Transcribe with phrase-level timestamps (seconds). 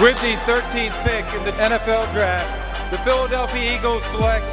[0.00, 4.46] With the 13th pick in the NFL draft, the Philadelphia Eagles select.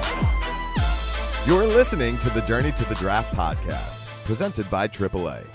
[1.45, 5.45] You're listening to the Journey to the Draft podcast, presented by AAA.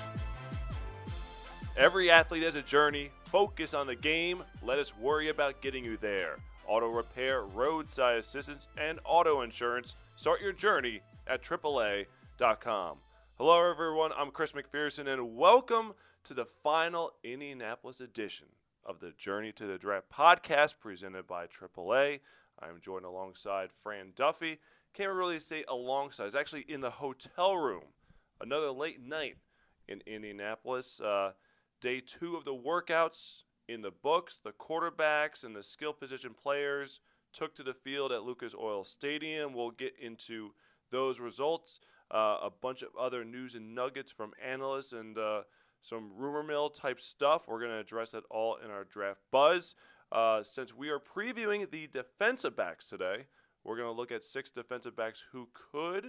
[1.76, 3.10] Every athlete has a journey.
[3.24, 4.44] Focus on the game.
[4.62, 6.36] Let us worry about getting you there.
[6.68, 9.96] Auto repair, roadside assistance, and auto insurance.
[10.14, 12.98] Start your journey at AAA.com.
[13.38, 14.12] Hello, everyone.
[14.16, 18.46] I'm Chris McPherson, and welcome to the final Indianapolis edition
[18.84, 22.20] of the Journey to the Draft podcast presented by AAA.
[22.60, 24.58] I'm joined alongside Fran Duffy.
[24.94, 27.84] Can't really say alongside, it's actually in the hotel room.
[28.40, 29.36] Another late night
[29.86, 31.00] in Indianapolis.
[31.00, 31.32] Uh,
[31.80, 34.40] day two of the workouts in the books.
[34.42, 37.00] The quarterbacks and the skill position players
[37.32, 39.54] took to the field at Lucas Oil Stadium.
[39.54, 40.52] We'll get into
[40.90, 41.80] those results.
[42.10, 45.42] Uh, a bunch of other news and nuggets from analysts and uh,
[45.80, 47.48] some rumor mill type stuff.
[47.48, 49.74] We're going to address that all in our draft buzz.
[50.12, 53.26] Uh, since we are previewing the defensive backs today,
[53.64, 56.06] we're going to look at six defensive backs who could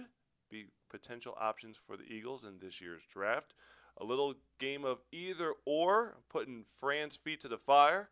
[0.50, 3.54] be potential options for the Eagles in this year's draft.
[4.00, 8.08] A little game of either or, putting Fran's feet to the fire.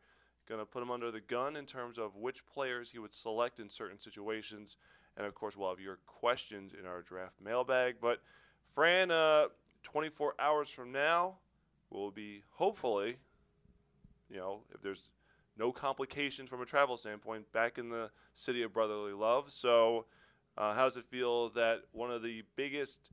[0.48, 3.60] Going to put him under the gun in terms of which players he would select
[3.60, 4.76] in certain situations.
[5.16, 7.96] And of course, we'll have your questions in our draft mailbag.
[8.00, 8.20] But
[8.74, 9.46] Fran, uh,
[9.82, 11.36] 24 hours from now,
[11.90, 13.16] will be hopefully,
[14.28, 15.10] you know, if there's
[15.58, 19.50] no complications from a travel standpoint, back in the city of brotherly love.
[19.50, 20.06] So,
[20.56, 23.10] uh, how does it feel that one of the biggest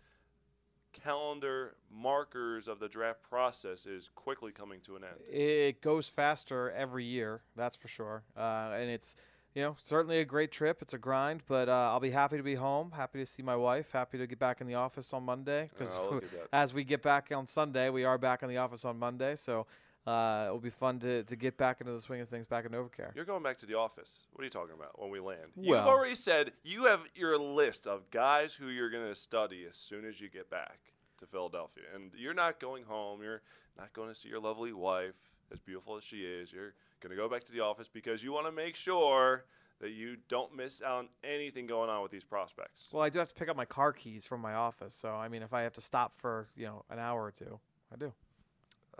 [0.94, 5.16] calendar markers of the draft process is quickly coming to an end?
[5.30, 8.24] It goes faster every year, that's for sure.
[8.36, 9.16] Uh, and it's,
[9.58, 10.84] you know, certainly a great trip.
[10.84, 13.56] It's a grind, but uh, I'll be happy to be home, happy to see my
[13.56, 15.72] wife, happy to get back in the office on Monday.
[15.74, 16.48] Because Oh, look at that.
[16.54, 19.36] as we get back on Sunday, we are back in the office on Monday.
[19.36, 19.66] So
[20.06, 22.72] uh, it'll be fun to, to get back into the swing of things back in
[22.72, 23.16] Novacare.
[23.16, 24.28] You're going back to the office.
[24.32, 25.50] What are you talking about when we land?
[25.60, 29.76] You've already said you have your list of guys who you're going to study as
[29.76, 30.78] soon as you get back
[31.18, 31.86] to Philadelphia.
[31.96, 33.24] And you're not going home.
[33.24, 33.42] You're
[33.76, 35.16] not going to see your lovely wife,
[35.52, 36.54] as beautiful as she is.
[36.54, 39.46] You're going to go back to the office because you want to make sure
[39.80, 42.88] that you don't miss out on anything going on with these prospects.
[42.92, 44.96] Well, I do have to pick up my car keys from my office.
[44.96, 47.60] So, I mean, if I have to stop for, you know, an hour or two,
[47.94, 48.14] I do.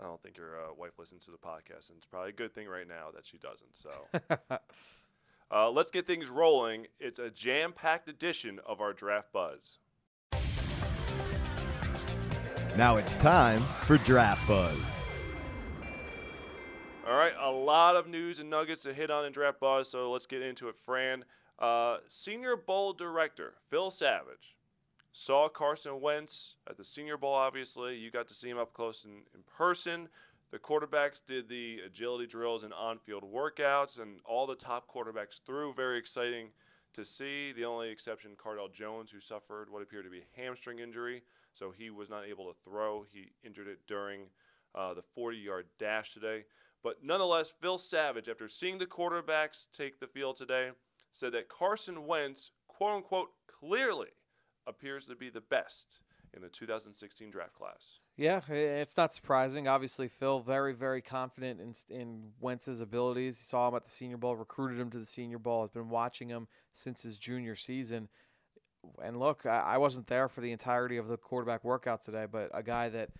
[0.00, 2.54] I don't think your uh, wife listens to the podcast, and it's probably a good
[2.54, 3.74] thing right now that she doesn't.
[3.74, 4.58] So
[5.50, 6.86] uh, let's get things rolling.
[7.00, 9.78] It's a jam packed edition of our Draft Buzz.
[12.76, 15.08] Now it's time for Draft Buzz.
[17.08, 20.10] All right, a lot of news and nuggets to hit on in Draft Buzz, so
[20.10, 20.76] let's get into it.
[20.76, 21.24] Fran,
[21.58, 24.56] uh, Senior Bowl director Phil Savage
[25.10, 27.96] saw Carson Wentz at the Senior Bowl, obviously.
[27.96, 30.10] You got to see him up close in, in person.
[30.50, 35.40] The quarterbacks did the agility drills and on field workouts, and all the top quarterbacks
[35.46, 35.72] threw.
[35.72, 36.48] Very exciting
[36.92, 37.52] to see.
[37.52, 41.22] The only exception, Cardale Jones, who suffered what appeared to be a hamstring injury,
[41.54, 43.06] so he was not able to throw.
[43.10, 44.24] He injured it during
[44.74, 46.44] uh, the 40 yard dash today.
[46.82, 50.70] But nonetheless, Phil Savage, after seeing the quarterbacks take the field today,
[51.12, 54.08] said that Carson Wentz, quote unquote, clearly
[54.66, 56.00] appears to be the best
[56.34, 57.98] in the 2016 draft class.
[58.16, 59.68] Yeah, it's not surprising.
[59.68, 63.38] Obviously, Phil very, very confident in in Wentz's abilities.
[63.38, 65.62] He saw him at the Senior Bowl, recruited him to the Senior Bowl.
[65.62, 68.08] Has been watching him since his junior season.
[69.02, 72.50] And look, I, I wasn't there for the entirety of the quarterback workout today, but
[72.52, 73.10] a guy that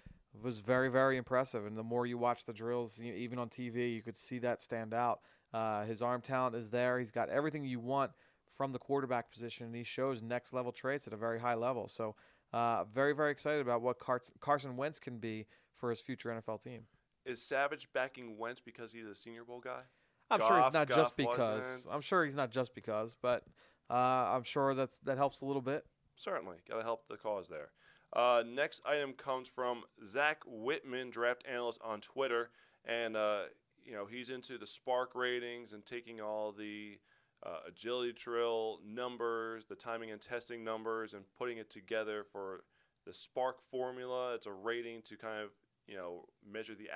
[0.43, 1.67] was very, very impressive.
[1.67, 4.61] And the more you watch the drills, e- even on TV, you could see that
[4.63, 5.21] stand out.
[5.53, 6.99] Uh, his arm talent is there.
[6.99, 8.13] He's got everything you want
[8.57, 11.89] from the quarterback position, and he shows next level traits at a very high level.
[11.89, 12.17] So,
[12.53, 16.83] uh, very, very excited about what Carson, Wentz can be for his future NFL team.
[17.25, 19.83] Is Savage backing Wentz because he's a Senior Bowl guy?
[20.31, 21.65] I'm sure he's not Goff just because.
[21.65, 21.95] wasn't.
[21.95, 23.45] I'm sure he's not just because, but
[23.91, 25.85] uh, I'm sure that's that helps a little bit.
[26.17, 27.71] Certainly, got to help the cause there.
[28.13, 32.51] Uh, next item comes from Zach Whitman, draft analyst on Twitter,
[32.87, 33.43] and uh,
[33.85, 36.99] you know he's into the SPARQ ratings and taking all the
[37.45, 42.65] uh, agility drill numbers, the timing and testing numbers, and putting it together for
[43.05, 44.35] the SPARQ formula.
[44.35, 45.51] It's a rating to kind of
[45.87, 46.89] you know measure the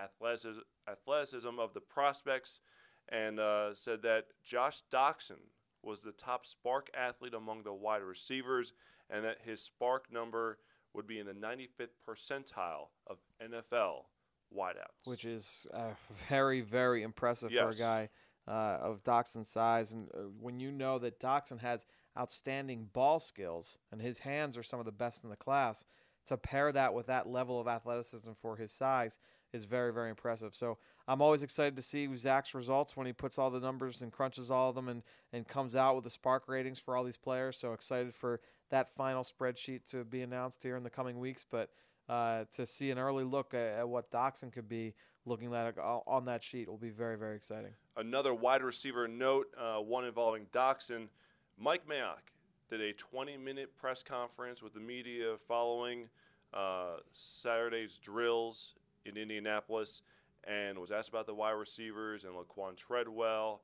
[0.91, 2.61] athleticism of the prospects,
[3.11, 5.41] and uh, said that Josh Doctson
[5.82, 8.73] was the top SPARQ athlete among the wide receivers,
[9.11, 10.58] and that his SPARQ number
[10.94, 14.05] would be in the 95th percentile of NFL
[14.55, 15.06] wideouts.
[15.06, 15.91] which is uh,
[16.29, 18.09] very, very impressive for a guy
[18.47, 19.93] uh, of Doctson's size.
[19.93, 21.87] And uh, when you know that Doxson has
[22.19, 25.85] outstanding ball skills and his hands are some of the best in the class,
[26.27, 29.19] to pair that with that level of athleticism for his size
[29.53, 30.55] is very, very impressive.
[30.55, 30.79] So
[31.09, 34.50] I'm always excited to see Zach's results when he puts all the numbers and crunches
[34.50, 35.03] all of them and,
[35.33, 37.56] and comes out with the SPARQ ratings for all these players.
[37.59, 38.41] So excited for
[38.73, 41.45] that final spreadsheet to be announced here in the coming weeks.
[41.49, 41.71] But
[42.09, 46.25] uh, to see an early look at, at what Doctson could be looking at on
[46.25, 47.71] that sheet will be very, very exciting.
[47.97, 51.07] Another wide receiver note, uh, one involving Doctson.
[51.59, 52.33] Mike Mayock
[52.69, 56.09] did a 20 minute press conference with the media following
[56.53, 60.03] uh, Saturday's drills in Indianapolis
[60.45, 63.61] and was asked about the wide receivers and Laquon Treadwell,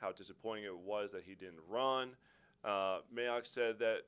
[0.00, 2.10] how disappointing it was that he didn't run.
[2.64, 4.02] Uh, Mayock said that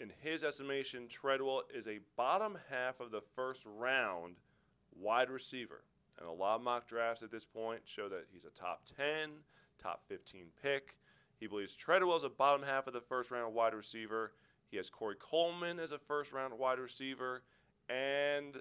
[0.00, 4.36] in his estimation, Treadwell is a bottom half of the first round
[4.98, 5.84] wide receiver.
[6.18, 9.30] And a lot of mock drafts at this point show that he's a top 10,
[9.82, 10.96] top 15 pick.
[11.40, 14.32] He believes Treadwell is a bottom half of the first round wide receiver.
[14.70, 17.42] He has Corey Coleman as a first round wide receiver.
[17.88, 18.56] And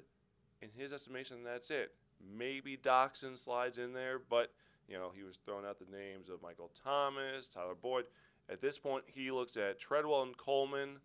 [0.61, 1.93] in his estimation, that's it.
[2.35, 4.51] Maybe Doctson slides in there, but
[4.87, 8.05] you know he was throwing out the names of Michael Thomas, Tyler Boyd.
[8.49, 10.97] At this point, he looks at Treadwell and Coleman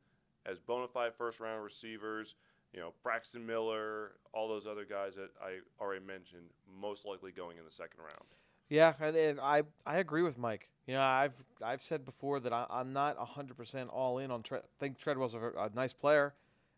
[0.47, 2.35] as bona fide first round receivers.
[2.73, 6.45] You know, Braxton Miller, all those other guys that I already mentioned,
[6.81, 8.27] most likely going in the second round.
[8.69, 10.71] Yeah, and, I I agree with Mike.
[10.87, 11.35] You know, I've
[11.65, 14.43] I've said before that I, am not 100% all in on.
[14.43, 16.35] Tre- think Treadwell's a, a nice player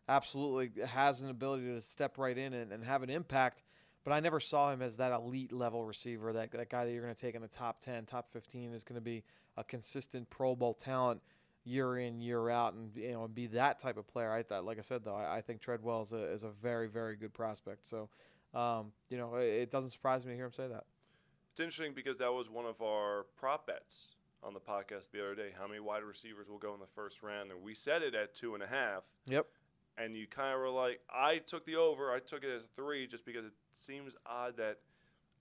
[0.09, 3.61] absolutely has an ability to step right in and, and have an impact.
[4.03, 7.03] But I never saw him as that elite level receiver, that, that guy that you're
[7.03, 9.23] going to take in the top 10, top 15 is going to be
[9.55, 11.21] a consistent Pro Bowl talent
[11.63, 14.31] year in, year out, and you know, and be that type of player.
[14.31, 16.87] I thought, like I said, though, I, I think Treadwell is a, is a very,
[16.87, 17.87] very good prospect.
[17.87, 18.09] So,
[18.53, 20.85] um, you know, it, it doesn't surprise me to hear him say that.
[21.51, 25.35] It's interesting because that was one of our prop bets on the podcast the other
[25.35, 25.49] day.
[25.57, 27.51] How many wide receivers will go in the first round?
[27.51, 29.03] And we set it at two and a half.
[29.27, 29.45] Yep
[29.99, 32.11] and you kind of were like, I took the over.
[32.11, 34.77] I took it as three just because it seems odd that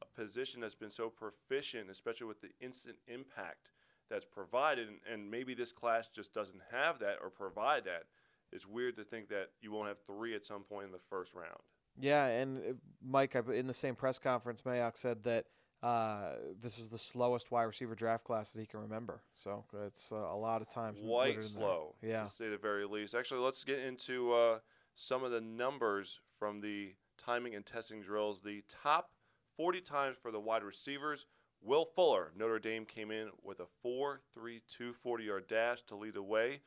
[0.02, 3.70] a position that's been so proficient, especially with the instant impact
[4.10, 8.04] that's provided, and, and maybe this class just doesn't have that or provide that.
[8.52, 11.34] It's weird to think that you won't have three at some point in the first
[11.34, 11.60] round.
[12.00, 12.72] Yeah, and uh,
[13.06, 15.46] Mike, in the same press conference, Mayock said that
[15.82, 19.22] uh, this is the slowest wide receiver draft class that he can remember.
[19.34, 23.14] So it's uh, a lot of times white slow, yeah, to say the very least.
[23.14, 24.58] Actually, let's get into uh,
[24.94, 28.42] some of the numbers from the timing and testing drills.
[28.42, 29.10] The top
[29.56, 31.26] 40 times for the wide receivers.
[31.62, 36.22] Will Fuller, Notre Dame came in with a 4.32 40 yard dash to lead the
[36.22, 36.60] way.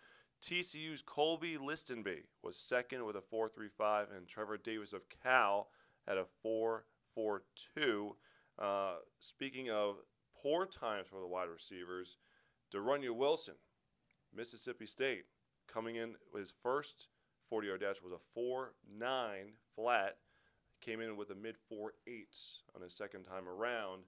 [0.44, 5.70] TCU's Colby Listenbee was second with a 4.35, and Trevor Davis of Cal
[6.08, 8.12] had a 4.42.
[8.60, 9.98] Uh, speaking of
[10.42, 12.18] poor times for the wide receivers,
[12.74, 13.56] De'Runnya Wilson,
[14.36, 15.26] Mississippi State,
[15.72, 17.08] coming in with his first
[17.50, 20.18] 40 yard dash was a 4 9 flat.
[20.80, 24.04] Came in with a mid 4 8s on his second time around.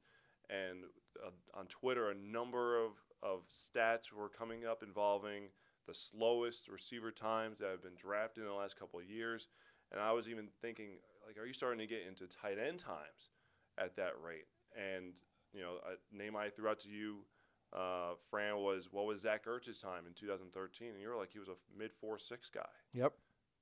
[0.50, 0.84] And
[1.26, 2.92] uh, on Twitter, a number of,
[3.22, 5.44] of stats were coming up involving
[5.88, 9.48] the slowest receiver times that have been drafted in the last couple of years.
[9.92, 13.30] And I was even thinking, like, are you starting to get into tight end times?
[13.78, 14.48] at that rate.
[14.76, 15.14] And
[15.54, 17.20] you know, a name I threw out to you,
[17.74, 21.48] uh, Fran, was what was Zach Ertz's time in 2013, and you're like he was
[21.48, 22.62] a mid four six guy.
[22.94, 23.14] Yep.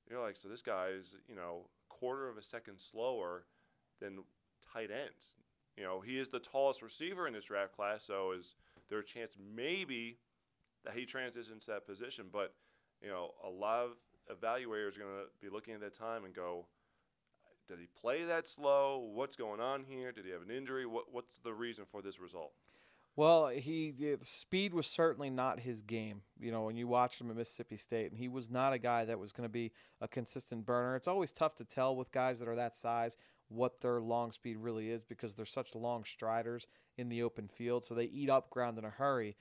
[0.09, 3.45] You're like so this guy is you know quarter of a second slower
[3.99, 4.23] than
[4.73, 5.35] tight ends.
[5.81, 8.53] You know he is the tallest receiver in this draft class, so is
[8.87, 10.19] there a chance maybe
[10.85, 12.25] that he transitions to that position?
[12.31, 12.53] But
[13.01, 13.91] you know a lot of
[14.31, 16.67] evaluators are going to be looking at that time and go,
[17.67, 19.09] did he play that slow?
[19.11, 20.11] What's going on here?
[20.11, 20.85] Did he have an injury?
[20.85, 22.51] What, what's the reason for this result?
[23.15, 26.21] Well, he the speed was certainly not his game.
[26.39, 29.03] You know, when you watched him at Mississippi State, and he was not a guy
[29.05, 30.95] that was going to be a consistent burner.
[30.95, 33.17] It's always tough to tell with guys that are that size
[33.51, 36.67] what their long speed really is because they're such long striders
[36.97, 39.35] in the open field, so they eat up ground in a hurry.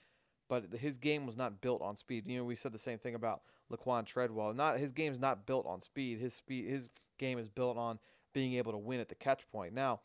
[0.49, 2.25] But his game was not built on speed.
[2.27, 4.53] You know, we said the same thing about Laquon Treadwell.
[4.53, 6.19] Not his game's not built on speed.
[6.19, 8.01] His speed, his game is built on
[8.33, 9.75] being able to win at the catch point.
[9.75, 10.01] Now,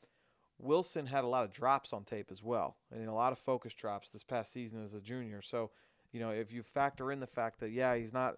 [0.59, 3.73] Wilson had a lot of drops on tape as well, and a lot of focus
[3.73, 5.41] drops this past season as a junior.
[5.41, 5.71] So,
[6.11, 8.35] you know, if you factor in the fact that yeah, he's not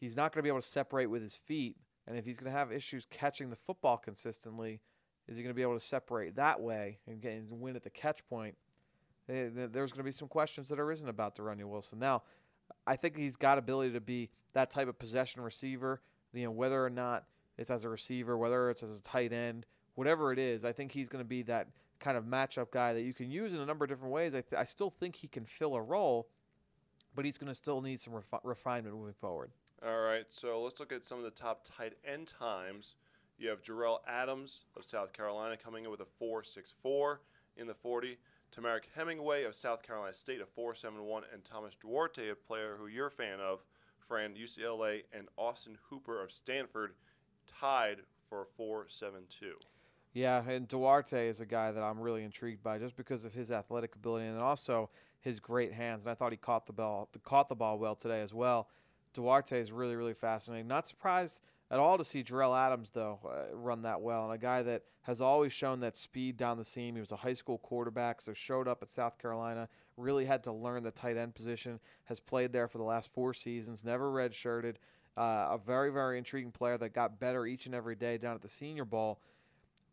[0.00, 2.52] he's not going to be able to separate with his feet, and if he's going
[2.52, 4.80] to have issues catching the football consistently,
[5.28, 7.90] is he going to be able to separate that way and get win at the
[7.90, 8.56] catch point?
[9.28, 11.98] There's going to be some questions that are isn't about De'Runnya Wilson.
[11.98, 12.22] Now,
[12.86, 16.02] I think he's got ability to be that type of possession receiver.
[16.32, 17.24] You know, whether or not
[17.56, 20.64] it's as a receiver, whether it's as a tight end, whatever it is.
[20.64, 21.68] I think he's going to be that
[22.00, 24.34] kind of matchup guy that you can use in a number of different ways.
[24.34, 26.28] I, th- I still think he can fill a role,
[27.14, 29.52] but he's going to still need some refi- refinement moving forward.
[29.84, 32.94] All right, so let's look at some of the top tight end times.
[33.36, 37.16] You have Jerell Adams of South Carolina coming in with a 4.64
[37.56, 38.16] in the 40.
[38.56, 43.08] Temarrick Hemingway of South Carolina State, a 4.71, and Thomas Duarte, a player who you're
[43.08, 43.64] a fan of,
[44.06, 46.92] Fran, UCLA, and Austin Hooper of Stanford,
[47.48, 49.24] tied for a 4.72.
[50.12, 53.50] Yeah, and Duarte is a guy that I'm really intrigued by just because of his
[53.50, 56.04] athletic ability and also his great hands.
[56.04, 58.68] And I thought he caught the ball caught the ball well today as well.
[59.14, 60.66] Duarte is really really fascinating.
[60.68, 61.40] Not surprised
[61.70, 64.82] at all to see Jerell Adams though uh, run that well, and a guy that
[65.02, 66.94] has always shown that speed down the seam.
[66.94, 69.68] He was a high school quarterback, so showed up at South Carolina.
[69.96, 71.80] Really had to learn the tight end position.
[72.04, 73.84] Has played there for the last four seasons.
[73.84, 74.76] Never redshirted.
[75.16, 78.42] Uh, a very very intriguing player that got better each and every day down at
[78.42, 79.18] the Senior Bowl.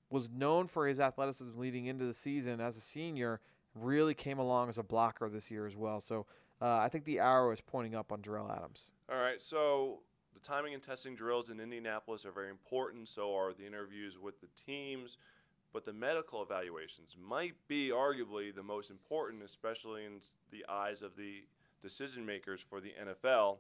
[0.10, 3.42] Was known for his athleticism leading into the season as a senior.
[3.76, 6.00] Really came along as a blocker this year as well.
[6.00, 6.26] So
[6.62, 8.92] uh, I think the arrow is pointing up on Jerell Adams.
[9.12, 10.00] All right, so
[10.34, 13.08] the timing and testing drills in Indianapolis are very important.
[13.08, 15.18] So are the interviews with the teams.
[15.72, 20.14] But the medical evaluations might be arguably the most important, especially in
[20.52, 21.44] the eyes of the
[21.84, 23.60] decision makers for the NFL.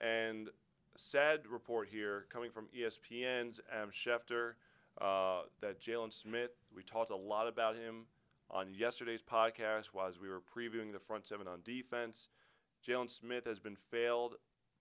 [0.00, 0.50] And
[0.96, 4.52] sad report here coming from ESPN's Adam Schefter
[5.00, 8.06] uh, that Jaylon Smith, we talked a lot about him
[8.50, 12.28] on yesterday's podcast as we were previewing the front seven on defense.
[12.86, 14.34] Jaylon Smith has been failed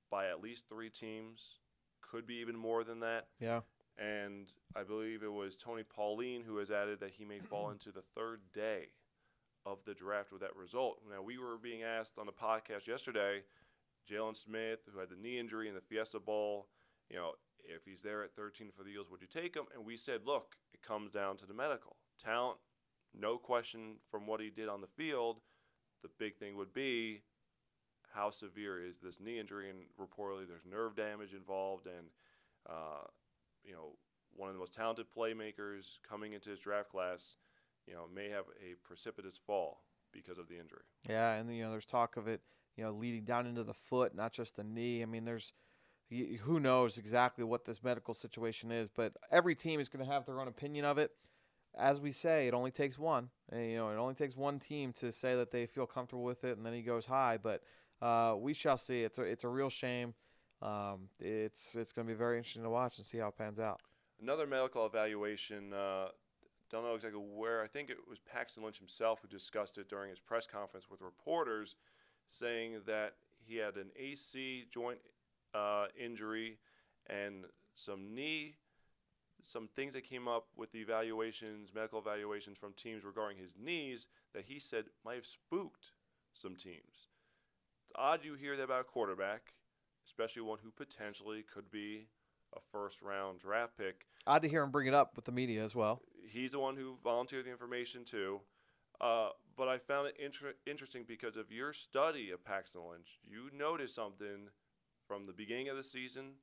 [0.10, 1.60] by at least three teams,
[2.02, 3.28] could be even more than that.
[3.40, 3.62] Yeah.
[3.98, 7.92] And I believe it was Tony Pauline who has added that he may fall into
[7.92, 8.90] the third day
[9.66, 11.02] of the draft with that result.
[11.10, 13.42] Now, we were being asked on the podcast yesterday,
[14.10, 16.68] Jaylon Smith, who had the knee injury in the Fiesta Bowl,
[17.10, 17.32] you know,
[17.64, 19.66] if he's there at 13 for the Eagles, would you take him?
[19.76, 21.98] And we said, look, it comes down to the medical.
[22.24, 22.58] Talent,
[23.14, 25.40] no question from what he did on the field.
[26.04, 27.22] The big thing would be
[28.14, 32.08] how severe is this knee injury, and reportedly there's nerve damage involved, and
[32.70, 33.06] uh,
[33.64, 33.98] you know
[34.36, 37.36] one of the most talented playmakers coming into his draft class,
[37.88, 39.82] you know, may have a precipitous fall
[40.14, 40.84] because of the injury.
[41.10, 42.42] Yeah, and you know there's talk of it,
[42.76, 45.02] you know, leading down into the foot, not just the knee.
[45.02, 45.54] I mean, there's
[46.42, 50.26] who knows exactly what this medical situation is, but every team is going to have
[50.26, 51.12] their own opinion of it.
[51.76, 53.30] As we say, it only takes one.
[53.52, 56.44] And, you know, it only takes one team to say that they feel comfortable with
[56.44, 57.38] it, and then he goes high.
[57.38, 57.62] But
[58.02, 59.04] uh, we shall see.
[59.04, 60.14] It's a it's a real shame.
[60.62, 63.60] Um, it's it's going to be very interesting to watch and see how it pans
[63.60, 63.82] out.
[64.22, 65.74] Another medical evaluation.
[65.74, 66.08] Uh,
[66.70, 67.64] don't know exactly where.
[67.64, 71.02] I think it was Paxton Lynch himself who discussed it during his press conference with
[71.02, 71.76] reporters,
[72.28, 75.00] saying that he had an AC joint
[75.54, 76.60] uh, injury
[77.10, 77.46] and
[77.76, 78.56] some knee,
[79.48, 84.10] some things that came up with the evaluations, medical evaluations from teams regarding his knees
[84.36, 85.94] that he said might have spooked
[86.34, 87.08] some teams
[87.86, 89.54] It's odd you hear that about a quarterback,
[90.06, 92.08] especially one who potentially could be
[92.56, 94.06] a first round draft pick.
[94.28, 96.02] Odd to hear him bring it up with the media as well.
[96.30, 98.42] He's the one who volunteered the information too.
[99.00, 103.20] Uh, but I found it inter- interesting because of your study of Paxton Lynch.
[103.28, 104.50] You noticed something
[105.08, 106.34] from the beginning of the season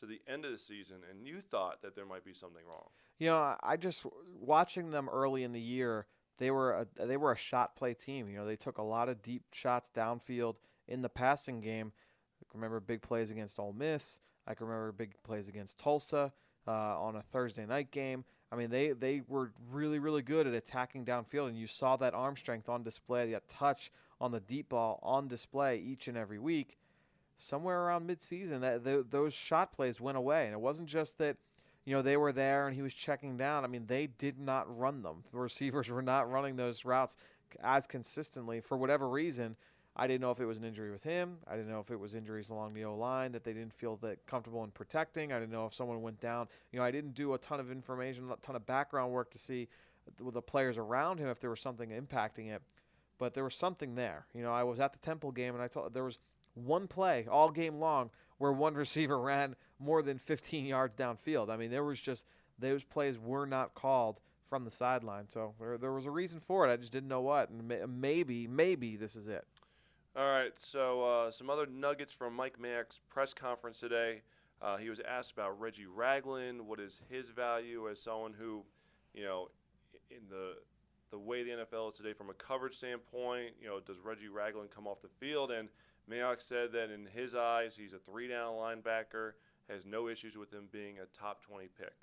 [0.00, 2.88] to the end of the season, and you thought that there might be something wrong.
[3.18, 4.06] You know, I just
[4.38, 6.06] watching them early in the year.
[6.38, 8.28] They were a, they were a shot play team.
[8.28, 10.56] You know, they took a lot of deep shots downfield
[10.88, 11.92] in the passing game.
[12.40, 14.20] I can remember big plays against Ole Miss.
[14.46, 16.32] I can remember big plays against Tulsa
[16.66, 18.24] uh, on a Thursday night game.
[18.52, 22.14] I mean, they, they were really, really good at attacking downfield, and you saw that
[22.14, 26.38] arm strength on display, that touch on the deep ball on display each and every
[26.38, 26.76] week.
[27.36, 31.36] Somewhere around midseason, that the, those shot plays went away, and it wasn't just that
[31.84, 33.64] you know they were there and he was checking down.
[33.64, 35.24] I mean, they did not run them.
[35.32, 37.16] The receivers were not running those routes
[37.62, 39.56] as consistently for whatever reason.
[39.96, 41.36] I didn't know if it was an injury with him.
[41.46, 43.96] I didn't know if it was injuries along the O line that they didn't feel
[43.98, 45.32] that comfortable in protecting.
[45.32, 46.48] I didn't know if someone went down.
[46.72, 49.38] You know, I didn't do a ton of information, a ton of background work to
[49.38, 49.68] see
[50.20, 52.62] with the players around him if there was something impacting it.
[53.18, 54.26] But there was something there.
[54.34, 56.18] You know, I was at the Temple game and I told there was
[56.54, 61.50] one play all game long where one receiver ran more than 15 yards downfield.
[61.50, 62.26] I mean, there was just
[62.58, 65.28] those plays were not called from the sideline.
[65.28, 66.72] So there, there was a reason for it.
[66.72, 67.50] I just didn't know what.
[67.50, 69.44] And maybe, maybe this is it.
[70.16, 74.22] All right, so uh, some other nuggets from Mike Mayock's press conference today.
[74.62, 76.68] Uh, he was asked about Reggie Ragland.
[76.68, 78.62] What is his value as someone who,
[79.12, 79.48] you know,
[80.10, 80.54] in the
[81.10, 84.70] the way the NFL is today from a coverage standpoint, you know, does Reggie Ragland
[84.74, 85.50] come off the field?
[85.52, 85.68] And
[86.10, 89.32] Mayock said that in his eyes, he's a three-down linebacker,
[89.68, 91.94] has no issues with him being a top 20 pick.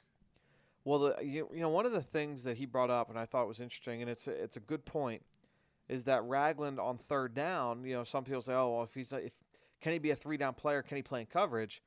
[0.84, 3.26] Well, the, you, you know, one of the things that he brought up, and I
[3.26, 5.24] thought was interesting, and it's a, it's a good point,
[5.88, 9.12] is that Ragland on third down, you know, some people say, oh, well, if he's
[9.14, 9.34] if
[9.82, 10.82] can he be a three down player?
[10.82, 11.82] Can he play in coverage?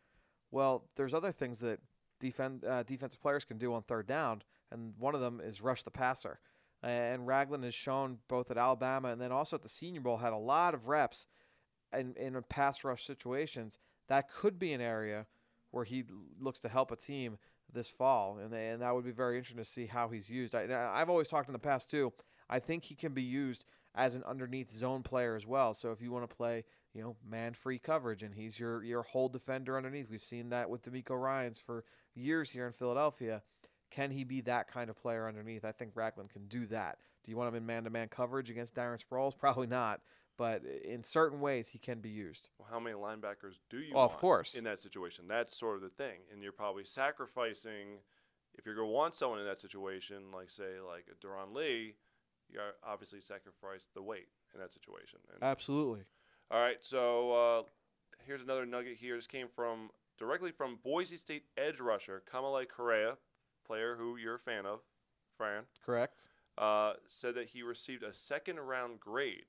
[0.50, 1.80] Well, there's other things that
[2.21, 5.83] defend uh, defensive players can do on third down, and one of them is rush
[5.83, 6.38] the passer.
[6.83, 10.35] And Ragland has shown both at Alabama and then also at the Senior Bowl had
[10.35, 11.26] a lot of reps
[11.98, 13.78] in in pass rush situations.
[14.08, 15.26] That could be an area
[15.70, 16.04] where he
[16.40, 17.38] looks to help a team
[17.72, 20.54] this fall, and and that would be very interesting to see how he's used.
[20.54, 22.12] I, I've always talked in the past too.
[22.48, 25.72] I think he can be used as an underneath zone player as well.
[25.74, 29.02] So if you want to play, you know, man free coverage and he's your your
[29.02, 31.84] whole defender underneath, we've seen that with DeMeco Ryans for
[32.14, 33.42] years here in Philadelphia.
[33.90, 35.64] Can he be that kind of player underneath?
[35.64, 36.98] I think Ragland can do that.
[37.24, 39.38] Do you want him in man to man coverage against Darren Sproles?
[39.38, 40.00] Probably not.
[40.37, 42.49] But in certain ways, he can be used.
[42.59, 44.55] Well, how many linebackers do you well, want of course.
[44.55, 45.26] in that situation?
[45.29, 46.21] That's sort of the thing.
[46.33, 48.00] And you're probably sacrificing,
[48.55, 51.95] if you're going to want someone in that situation, like, say, like a Darron Lee,
[52.49, 55.21] you are obviously sacrifice the weight in that situation.
[55.33, 56.03] And Absolutely.
[56.50, 57.62] All right, so uh,
[58.26, 59.17] here's another nugget here.
[59.17, 63.17] This came from directly from Boise State edge rusher Kamalei Correa,
[63.67, 64.81] player who you're a fan of,
[65.37, 65.64] Fran.
[65.85, 66.29] Correct.
[66.59, 69.47] Uh, said that he received a second round grade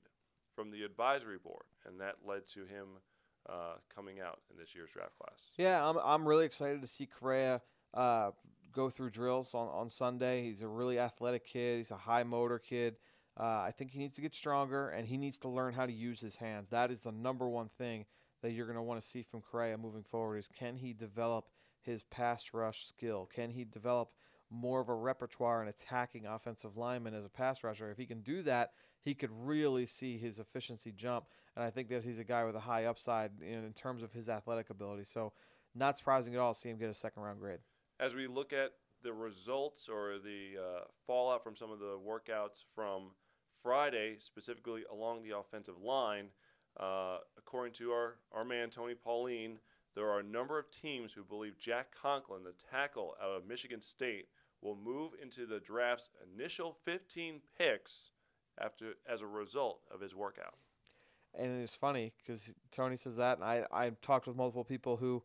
[0.56, 2.88] from the advisory board, and that led to him
[3.48, 5.38] uh, coming out in this year's draft class.
[5.56, 7.60] Yeah, I'm I'm really excited to see Correa
[7.94, 8.30] uh,
[8.72, 10.44] go through drills on, on Sunday.
[10.44, 11.78] He's a really athletic kid.
[11.78, 12.96] He's a high motor kid.
[13.38, 15.92] Uh, I think he needs to get stronger and he needs to learn how to
[15.92, 16.70] use his hands.
[16.70, 18.06] That is the number one thing
[18.42, 21.46] that you're going to want to see from Correa moving forward is can he develop
[21.82, 23.28] his pass rush skill?
[23.34, 24.10] Can he develop
[24.50, 27.90] more of a repertoire in attacking offensive linemen as a pass rusher?
[27.90, 28.72] If he can do that,
[29.06, 31.26] he could really see his efficiency jump.
[31.54, 34.12] And I think that he's a guy with a high upside in, in terms of
[34.12, 35.04] his athletic ability.
[35.04, 35.32] So
[35.76, 37.60] not surprising at all to see him get a second round grade.
[38.00, 38.72] As we look at
[39.04, 43.12] the results or the uh, fallout from some of the workouts from
[43.62, 46.26] Friday, specifically along the offensive line,
[46.80, 49.60] uh, according to our, our man Tony Pauline,
[49.94, 53.80] there are a number of teams who believe Jack Conklin, the tackle out of Michigan
[53.80, 54.26] State,
[54.62, 58.10] will move into the draft's initial 15 picks
[58.60, 60.54] after as a result of his workout.
[61.38, 65.22] And it's funny because Tony says that, and I I've talked with multiple people who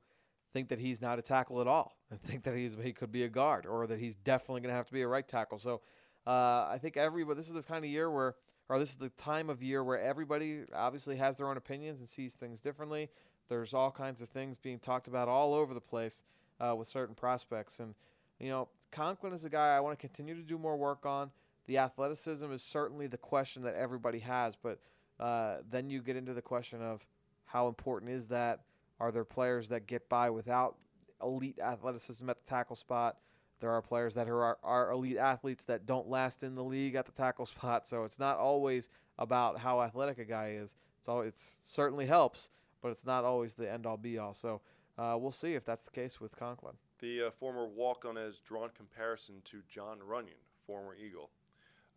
[0.54, 3.24] think that he's not a tackle at all, and think that he's he could be
[3.24, 5.58] a guard, or that he's definitely going to have to be a right tackle.
[5.58, 5.82] So
[6.28, 8.36] uh, I think everybody this is the kind of year where,
[8.70, 12.08] or this is the time of year where everybody obviously has their own opinions and
[12.08, 13.10] sees things differently.
[13.50, 16.24] There's all kinds of things being talked about all over the place
[16.60, 17.96] uh, with certain prospects, and
[18.40, 21.32] you know Conklin is a guy I want to continue to do more work on.
[21.68, 24.80] The athleticism is certainly the question that everybody has, but
[25.20, 27.06] uh, then you get into the question of
[27.46, 28.62] how important is that?
[29.00, 30.78] Are there players that get by without
[31.22, 33.18] elite athleticism at the tackle spot?
[33.60, 37.06] There are players that are, are elite athletes that don't last in the league at
[37.06, 37.88] the tackle spot.
[37.88, 40.76] So it's not always about how athletic a guy is.
[41.00, 42.50] It's all it certainly helps,
[42.82, 44.34] but it's not always the end all be all.
[44.34, 44.62] So
[44.98, 46.76] uh, we'll see if that's the case with Conklin.
[47.00, 51.30] The uh, former walk on has drawn comparison to Jon Runyan, former Eagle.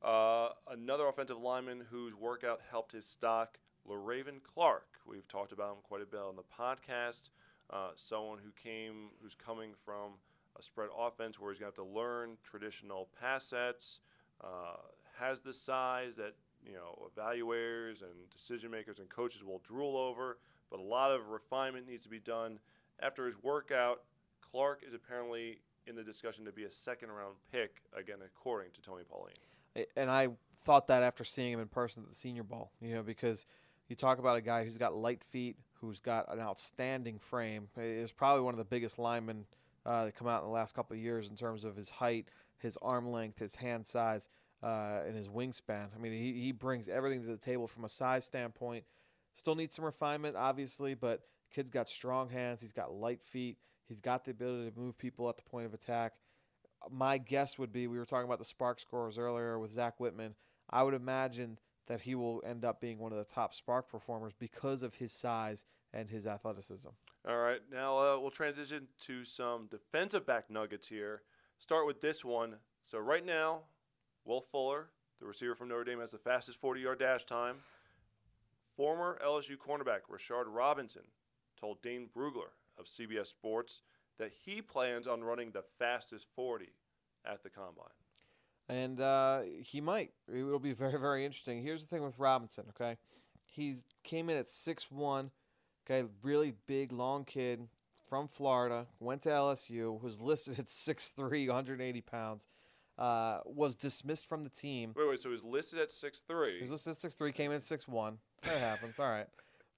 [0.05, 4.87] Uh, another offensive lineman whose workout helped his stock, Le'Raven Clark.
[5.07, 7.31] We've talked about him quite a bit on the podcast.
[7.71, 10.13] Uh, someone who came, who's coming from
[10.59, 14.01] a spread offense where he's going to have to learn traditional pass sets,
[14.43, 14.77] uh,
[15.19, 16.35] has the size that
[16.67, 20.37] you know evaluators and decision makers and coaches will drool over,
[20.71, 22.59] but a lot of refinement needs to be done.
[23.01, 24.03] After his workout,
[24.43, 28.83] Clark is apparently in the discussion to be a second round pick, again, according to
[28.83, 29.33] Tony Pauline
[29.97, 30.29] and I
[30.65, 33.47] thought that after seeing him in person at the Senior Bowl, you know, because
[33.89, 38.13] you talk about a guy who's got light feet, who's got an outstanding frame, is
[38.13, 39.45] probably one of the biggest linemen
[39.85, 42.79] uh, come out in the last couple of years in terms of his height, his
[42.81, 44.29] arm length, his hand size,
[44.63, 45.89] uh, and his wingspan.
[45.95, 48.85] I mean, he, he brings everything to the table from a size standpoint.
[49.35, 52.63] Still needs some refinement, obviously, but kid's got strong hands.
[52.63, 53.59] He's got light feet.
[53.87, 56.15] He's got the ability to move people at the point of attack
[56.91, 60.35] my guess would be we were talking about the SPARQ scores earlier with Zach Whitman.
[60.71, 64.33] I would imagine that he will end up being one of the top SPARQ performers
[64.39, 66.89] because of his size and his athleticism.
[67.29, 71.23] All right, now uh, we'll transition to some defensive back nuggets here.
[71.59, 72.57] Start with this one.
[72.85, 73.63] So right now,
[74.25, 77.57] Will Fuller, the receiver from Notre Dame, has the fastest 40-yard dash time.
[78.77, 81.05] Former LSU cornerback Rashard Robinson
[81.59, 83.83] told Dane Brugler of CBS Sports
[84.19, 86.69] that he plans on running the fastest 40
[87.25, 87.87] at the combine.
[88.69, 90.13] And uh, he might.
[90.33, 91.63] It will be very, very interesting.
[91.63, 92.97] Here's the thing with Robinson, okay?
[93.45, 95.31] He came in at six one,
[95.85, 97.69] okay, really big, long kid
[98.09, 102.47] from Florida, went to LSU, was listed at 6'3, 180 pounds.
[102.97, 104.93] Uh, was dismissed from the team.
[104.97, 105.21] Wait, wait.
[105.21, 106.59] So he was listed at six three.
[106.59, 107.33] He was listed at six three.
[107.33, 108.19] Came in at six one.
[108.43, 109.01] That happens.
[109.01, 109.27] All right.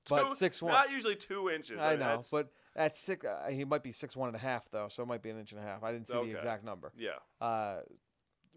[0.09, 0.73] But six one.
[0.73, 1.79] Not usually two inches.
[1.81, 4.89] I know, but At six, uh, he might be six one and a half though,
[4.89, 5.83] so it might be an inch and a half.
[5.83, 6.31] I didn't see Okay.
[6.33, 6.93] the exact number.
[6.97, 7.13] Yeah.
[7.41, 7.81] Uh,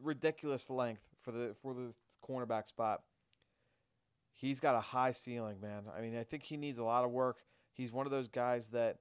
[0.02, 1.94] ridiculous length for the for the
[2.28, 3.02] cornerback spot.
[4.34, 5.84] He's got a high ceiling, man.
[5.96, 7.44] I mean, I think he needs a lot of work.
[7.74, 8.98] He's one of those guys that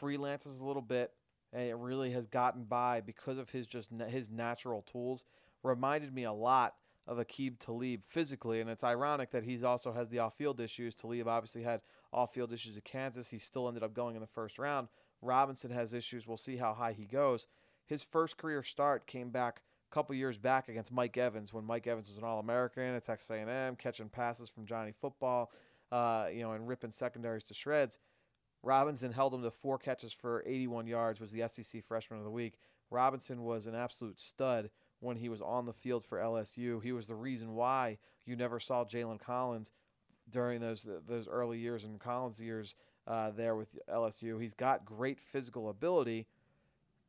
[0.00, 1.12] freelances a little bit,
[1.52, 5.24] and it really has gotten by because of his just his natural tools.
[5.62, 6.74] Reminded me a lot
[7.06, 10.94] of Aqib Talib physically, and it's ironic that he's also has the off-field issues.
[10.94, 11.80] Talib obviously had
[12.12, 13.30] off-field issues at Kansas.
[13.30, 14.88] He still ended up going in the first round.
[15.22, 16.26] Robinson has issues.
[16.26, 17.46] We'll see how high he goes.
[17.86, 21.86] His first career start came back a couple years back against Mike Evans when Mike
[21.86, 25.50] Evans was an All-American at Texas A&M, catching passes from Johnny Football,
[25.92, 27.98] uh, you know, and ripping secondaries to shreds.
[28.62, 32.30] Robinson held him to four catches for 81 yards, was the SEC Freshman of the
[32.30, 32.54] Week.
[32.90, 36.82] Robinson was an absolute stud when he was on the field for LSU.
[36.82, 39.70] He was the reason why you never saw Jalen Collins
[40.30, 42.74] during those those early years and Collins years
[43.06, 44.40] uh, there with LSU.
[44.40, 46.26] He's got great physical ability.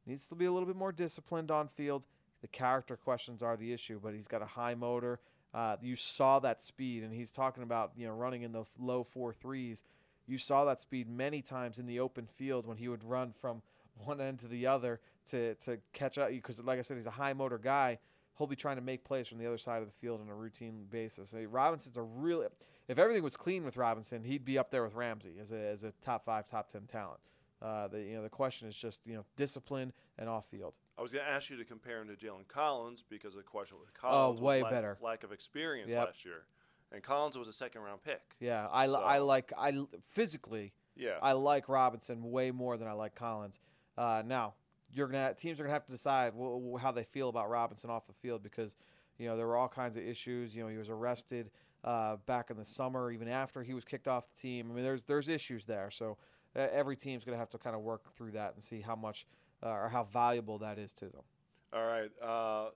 [0.06, 2.06] Needs to be a little bit more disciplined on field.
[2.42, 5.20] The character questions are the issue, but he's got a high motor.
[5.54, 9.04] Uh, you saw that speed, and he's talking about you know running in the low
[9.04, 9.84] four threes.
[10.28, 13.62] You saw that speed many times in the open field when he would run from
[13.96, 15.00] one end to the other
[15.32, 16.30] to to catch up.
[16.30, 17.98] Because like I said, he's a high motor guy.
[18.38, 20.36] He'll be trying to make plays from the other side of the field on a
[20.36, 21.34] routine basis.
[21.50, 22.46] Robinson's a really
[22.88, 25.84] if everything was clean with Robinson, he'd be up there with Ramsey as a as
[25.84, 27.20] a top five, top ten talent.
[27.62, 30.74] Uh, the you know the question is just you know discipline and off field.
[30.98, 33.78] I was going to ask you to compare him to Jalen Collins because the question
[33.80, 34.98] with Collins Oh, way was better.
[35.02, 36.06] lack of experience Yep.
[36.08, 36.46] last year,
[36.92, 38.22] and Collins was a second round pick.
[38.40, 39.74] Yeah, I, li- I like I
[40.08, 41.18] physically Yeah.
[41.22, 43.60] I like Robinson way more than I like Collins.
[43.98, 44.54] Uh, now
[44.94, 47.90] you're gonna teams are gonna have to decide wh- wh- how they feel about Robinson
[47.90, 48.76] off the field because
[49.20, 50.56] you know there were all kinds of issues.
[50.56, 51.52] You know he was arrested
[51.88, 54.70] uh, back in the summer, even after he was kicked off the team.
[54.70, 55.90] I mean there's there's issues there.
[55.90, 56.18] So
[56.54, 59.26] uh, every team's gonna have to kind of work through that and see how much
[59.64, 61.24] uh, or how valuable that is to them.
[61.72, 62.12] All right.
[62.22, 62.72] Uh,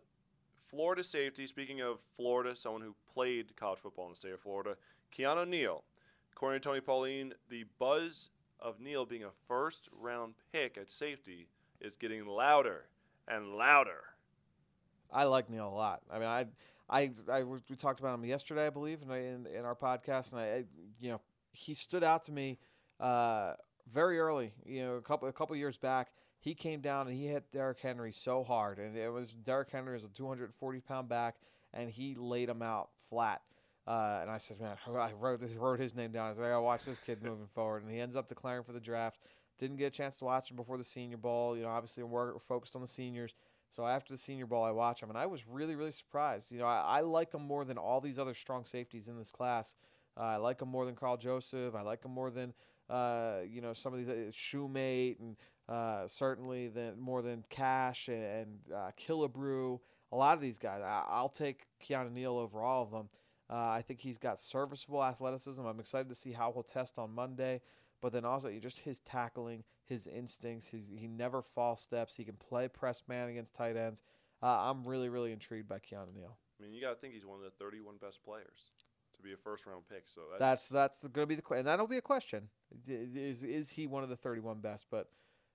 [0.70, 1.46] Florida safety.
[1.46, 4.78] Speaking of Florida, someone who played college football in the state of Florida,
[5.14, 5.84] Keanu Neal.
[6.32, 8.30] According to Tony Pauline, the buzz
[8.62, 11.50] of Neal being a first round pick at safety
[11.82, 12.86] is getting louder
[13.28, 14.04] and louder.
[15.12, 16.02] I like Neal a lot.
[16.10, 16.46] I mean, I,
[16.92, 20.42] I, I we talked about him yesterday, I believe, in, in, in our podcast, and
[20.42, 20.64] I, I,
[21.00, 21.22] you know,
[21.54, 22.60] he stood out to me
[23.00, 23.54] uh,
[23.92, 24.54] very early.
[24.66, 27.80] You know, a couple a couple years back, he came down and he hit Derrick
[27.80, 31.36] Henry so hard, and it was Derrick Henry is a 240 pound back,
[31.74, 33.42] and he laid him out flat.
[33.88, 36.32] Uh, and I said, man, I wrote this, wrote his name down.
[36.32, 38.74] I said, I gotta watch this kid moving forward, and he ends up declaring for
[38.74, 39.20] the draft.
[39.60, 41.56] Didn't get a chance to watch him before the Senior Bowl.
[41.56, 43.34] You know, obviously we're focused on the seniors.
[43.76, 46.52] So after the Senior Bowl, I watch him, and I was really, really surprised.
[46.52, 49.32] You know, I, I like him more than all these other strong safeties in this
[49.32, 49.76] class.
[50.18, 51.74] Uh, I like him more than Karl Joseph.
[51.74, 52.54] I like him more than
[52.90, 55.38] uh, you know some of these uh, Shoemate, and
[55.70, 59.80] uh, certainly than more than Cash and, and uh, Killebrew.
[60.12, 63.08] A lot of these guys, I, I'll take Keanu Neal over all of them.
[63.50, 65.62] Uh, I think he's got serviceable athleticism.
[65.66, 67.62] I'm excited to see how he'll test on Monday.
[68.02, 72.16] But then also, just his tackling, his instincts, his, he never false steps.
[72.16, 74.02] He can play press man against tight ends.
[74.42, 76.38] Uh, I'm really, really intrigued by Keanu Neal.
[76.60, 78.72] I mean, you got to think he's one of the 31 best players
[79.18, 80.04] to be a first round pick.
[80.08, 82.50] So That's that's going to be the question, and that'll be a question.
[82.88, 84.86] Is is he one of the 31 best?
[84.90, 85.10] But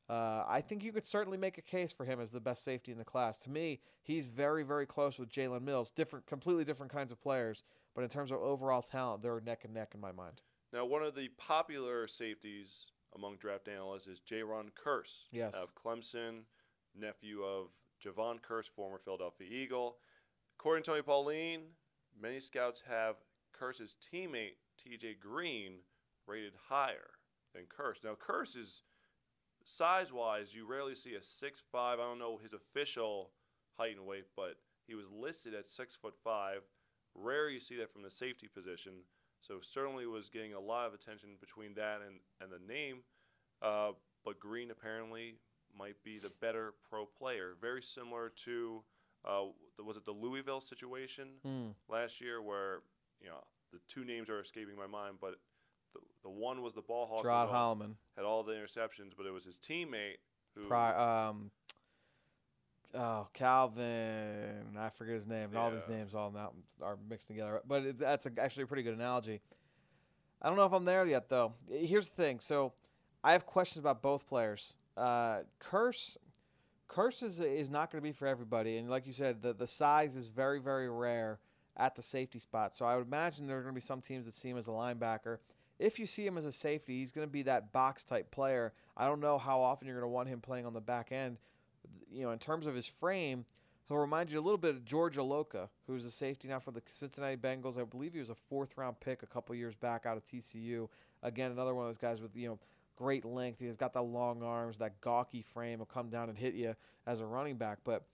[0.09, 2.93] uh, I think you could certainly make a case for him as the best safety
[2.93, 3.39] in the class.
[3.39, 5.91] To me, he's very, very close with Jalen Mills.
[5.91, 9.75] Different, completely different kinds of players, but in terms of overall talent, they're neck and
[9.75, 10.43] neck in my mind.
[10.73, 15.55] Now, one of the popular safeties among draft analysts is Jayron Kearse Yes.
[15.55, 16.43] of Clemson,
[16.95, 17.69] nephew of
[18.05, 19.97] Jevon Kearse, former Philadelphia Eagle.
[20.59, 21.63] According to Tony Pauline,
[22.21, 23.17] many scouts have
[23.59, 25.79] Kearse's teammate TJ Green
[26.27, 27.11] rated higher
[27.55, 28.05] than Kearse.
[28.05, 28.83] Now, Kearse is
[29.65, 31.99] size wise, you rarely see a six five.
[31.99, 33.31] I don't know his official
[33.79, 36.61] height and weight, but he was listed at six foot five.
[37.15, 38.93] Rare you see that from the safety position.
[39.47, 42.99] So certainly was getting a lot of attention between that and, and the name.
[43.63, 43.93] Uh,
[44.25, 45.37] but Green apparently
[45.77, 47.53] might be the better pro player.
[47.61, 48.83] Very similar to
[49.25, 49.45] uh,
[49.77, 51.69] the- was it the Louisville situation Hmm.
[51.89, 52.81] last year where
[53.21, 55.37] you know the two names are escaping my mind, but
[55.95, 57.95] the, the one was the ball hawk Gerard had all- Holliman.
[58.17, 60.19] had all the interceptions, but it was his teammate
[60.55, 60.95] who Pri-
[61.29, 61.51] um,
[62.95, 64.77] oh, Calvin.
[64.79, 65.49] I forget his name.
[65.51, 67.61] and All these names all now are mixed together.
[67.67, 69.41] But it's, that's a, actually a pretty good analogy.
[70.41, 71.55] I don't know if I'm there yet, though.
[71.71, 72.41] Here's the thing.
[72.41, 72.73] So
[73.25, 74.75] I have questions about both players.
[74.97, 76.17] Uh, Kearse.
[76.89, 79.67] Kearse is, is not going to be for everybody, and like you said, the the
[79.67, 81.41] size is very very rare
[81.77, 82.77] at the safety spot.
[82.77, 84.67] So I would imagine there are going to be some teams that see him as
[84.67, 85.39] a linebacker.
[85.79, 88.73] if you see him as a safety, he's going to be that box type player.
[88.97, 91.37] I don't know how often you're going to want him playing on the back end.
[92.17, 93.45] You know, in terms of his frame,
[93.89, 96.83] he'll remind you a little bit of George Iloka, who's a safety now for the
[96.87, 97.79] Cincinnati Bengals.
[97.79, 100.89] I believe he was a fourth round pick a couple years back out of TCU.
[101.23, 102.59] Again, another one of those guys with you know
[102.97, 103.61] great length.
[103.61, 105.79] He's got the long arms, that gawky frame.
[105.79, 106.75] Will come down and hit you
[107.07, 107.79] as a running back.
[107.85, 108.05] But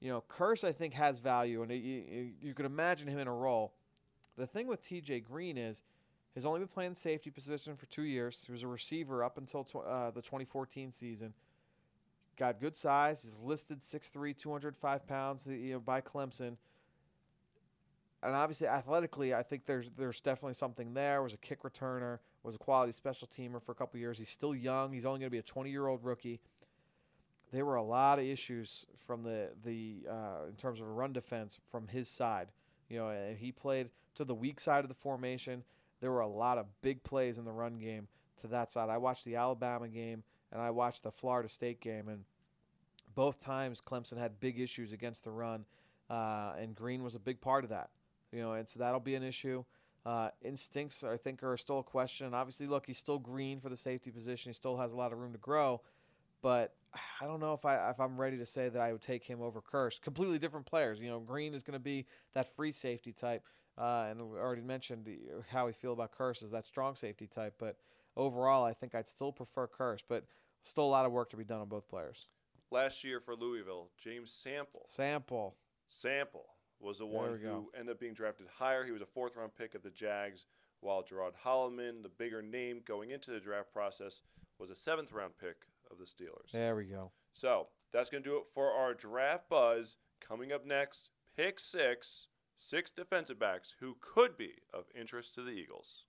[0.00, 3.26] you know, Kearse I think has value, and it, you, you could imagine him in
[3.26, 3.72] a role.
[4.38, 5.20] The thing with T.J.
[5.20, 5.82] Green is
[6.34, 8.44] he's only been playing safety position for two years.
[8.46, 11.34] He was a receiver up until tw- uh, the 2014 season.
[12.40, 13.22] Got good size.
[13.22, 16.56] He's listed 6'3", 205 pounds you know, by Clemson.
[18.22, 21.22] And obviously, athletically, I think there's there's definitely something there.
[21.22, 24.18] Was a kick returner, was a quality special teamer for a couple years.
[24.18, 24.90] He's still young.
[24.94, 26.40] He's only going to be a 20 year old rookie.
[27.52, 31.58] There were a lot of issues from the the uh, in terms of run defense
[31.70, 32.48] from his side.
[32.88, 35.62] You know, and he played to the weak side of the formation.
[36.00, 38.08] There were a lot of big plays in the run game
[38.40, 38.88] to that side.
[38.88, 40.22] I watched the Alabama game
[40.52, 42.24] and I watched the Florida State game, and
[43.14, 45.64] both times Clemson had big issues against the run,
[46.08, 47.90] uh, and Green was a big part of that.
[48.32, 49.64] You know, and so that'll be an issue.
[50.06, 52.32] Uh, instincts, I think, are still a question.
[52.32, 54.50] Obviously, look, he's still green for the safety position.
[54.50, 55.82] He still has a lot of room to grow,
[56.40, 56.74] but
[57.20, 59.42] I don't know if I if I'm ready to say that I would take him
[59.42, 60.00] over Kearse.
[60.00, 61.00] Completely different players.
[61.00, 63.44] You know, Green is going to be that free safety type,
[63.76, 65.06] uh, and we already mentioned
[65.50, 67.54] how we feel about Kearse is that strong safety type.
[67.58, 67.76] But
[68.16, 70.24] overall, I think I'd still prefer Kearse, but
[70.62, 72.26] still a lot of work to be done on both players.
[72.70, 74.84] Last year for Louisville, James Sample.
[74.86, 75.56] Sample.
[75.88, 76.46] Sample
[76.78, 77.70] was the There one who go.
[77.76, 78.84] ended up being drafted higher.
[78.84, 80.46] He was a fourth round pick of the Jags,
[80.80, 84.20] while Gerard Holliman, the bigger name going into the draft process,
[84.58, 85.56] was a seventh round pick
[85.90, 86.52] of the Steelers.
[86.52, 87.10] There we go.
[87.34, 89.96] So that's going to do it for our draft buzz.
[90.20, 95.50] Coming up next, pick six, six defensive backs who could be of interest to the
[95.50, 96.04] Eagles.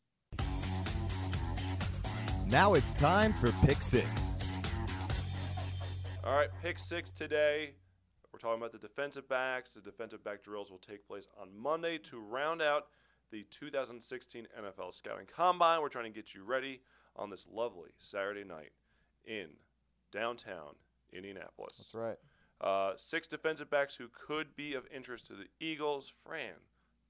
[2.48, 4.34] Now it's time for Pick Six.
[6.24, 7.72] All right, pick six today.
[8.32, 9.72] We're talking about the defensive backs.
[9.72, 12.90] The defensive back drills will take place on Monday to round out
[13.32, 15.82] the 2016 NFL Scouting Combine.
[15.82, 16.82] We're trying to get you ready
[17.16, 18.70] on this lovely Saturday night
[19.26, 19.48] in
[20.12, 20.76] downtown
[21.12, 21.78] Indianapolis.
[21.80, 22.18] That's right.
[22.62, 26.14] Uh, six defensive backs who could be of interest to the Eagles.
[26.24, 26.54] Fran,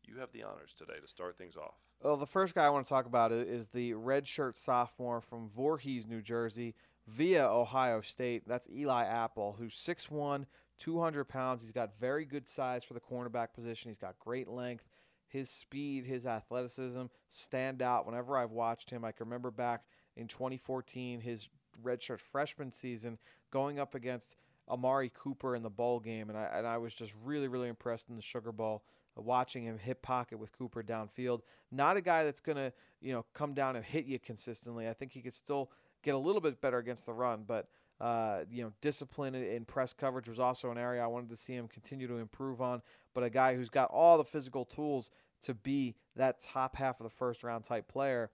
[0.06, 1.76] you have the honors today to start things off.
[2.02, 6.08] Well, the first guy I want to talk about is the redshirt sophomore from Voorhees,
[6.08, 6.76] New Jersey,
[7.08, 8.44] via Ohio State.
[8.48, 10.46] That's Eli Apple, who's 6'1",
[10.78, 11.62] 200 pounds.
[11.62, 13.90] He's got very good size for the cornerback position.
[13.90, 14.88] He's got great length.
[15.28, 19.06] His speed, his athleticism stand out whenever I've watched him.
[19.06, 19.84] I can remember back
[20.18, 21.48] in 2014, his
[21.82, 23.18] redshirt freshman season,
[23.50, 24.36] going up against
[24.70, 28.10] Amari Cooper in the bowl game, and I and I was just really really impressed
[28.10, 28.84] in the Sugar Bowl,
[29.18, 31.42] uh, watching him hit pocket with Cooper downfield.
[31.72, 34.88] Not a guy that's gonna you know come down and hit you consistently.
[34.88, 35.72] I think he could still
[36.04, 37.68] get a little bit better against the run, but
[38.00, 41.54] uh, you know discipline in- press coverage was also an area I wanted to see
[41.54, 42.82] him continue to improve on.
[43.14, 45.12] But a guy who's got all the physical tools
[45.44, 48.32] to be that top half of the first round type player.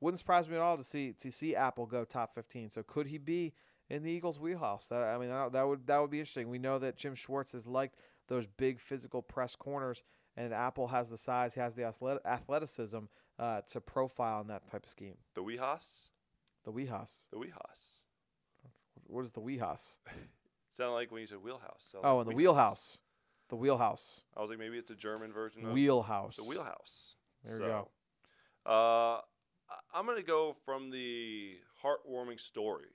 [0.00, 2.70] Wouldn't surprise me at all to see to see Apple go top 15.
[2.70, 3.52] So could he be
[3.90, 4.86] in the Eagles' wheelhouse?
[4.86, 6.48] That, I mean, that, would that would be interesting.
[6.48, 7.96] We know that Jim Schwartz has liked
[8.28, 10.04] those big physical press corners,
[10.36, 11.84] and Apple has the size, he has the
[12.24, 12.98] athleticism
[13.38, 15.16] uh, to profile in that type of scheme.
[15.34, 16.09] The Weehas?
[16.70, 17.26] The wheelhouse.
[17.32, 18.04] The Weehas.
[19.08, 19.98] What is the wheelhouse?
[20.76, 21.82] Sounded like when you said wheelhouse.
[21.90, 23.00] Sounded Oh, like and the wheelhouse.
[23.48, 24.22] The wheelhouse.
[24.36, 26.36] I was like, maybe it's a German version of Wheelhouse.
[26.36, 27.16] the wheelhouse.
[27.44, 27.88] There we So,
[28.64, 28.70] go.
[28.70, 29.20] Uh,
[29.92, 32.86] I'm going to go from the heartwarming story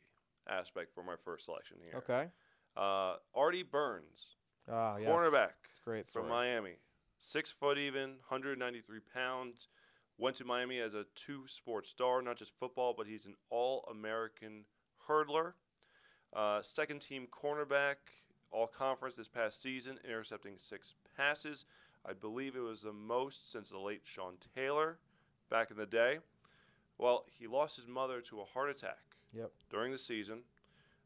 [0.48, 1.96] aspect for my first selection here.
[1.98, 2.28] Okay.
[2.78, 4.38] Uh, Artie Burns,
[4.72, 5.10] Ah, yes.
[5.10, 6.24] cornerback It's great story.
[6.24, 6.76] from Miami,
[7.20, 9.68] six foot even, 193 pounds.
[10.18, 13.86] Went to Miami as a two sport star, not just football, but he's an all
[13.92, 14.64] American
[15.10, 15.54] hurdler.
[16.34, 17.96] Uh, second team cornerback,
[18.52, 21.66] all conference this past season, intercepting six passes.
[22.08, 25.00] I believe it was the most since the late Sean Taylor
[25.50, 26.20] back in the day.
[26.98, 29.00] Well, he lost his mother to a heart attack
[29.34, 29.52] Yep.
[29.70, 30.44] during the season.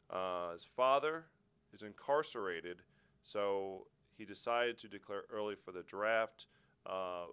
[0.09, 1.25] Uh, his father
[1.73, 2.77] is incarcerated,
[3.23, 6.45] so he decided to declare early for the draft.
[6.85, 7.25] Uh,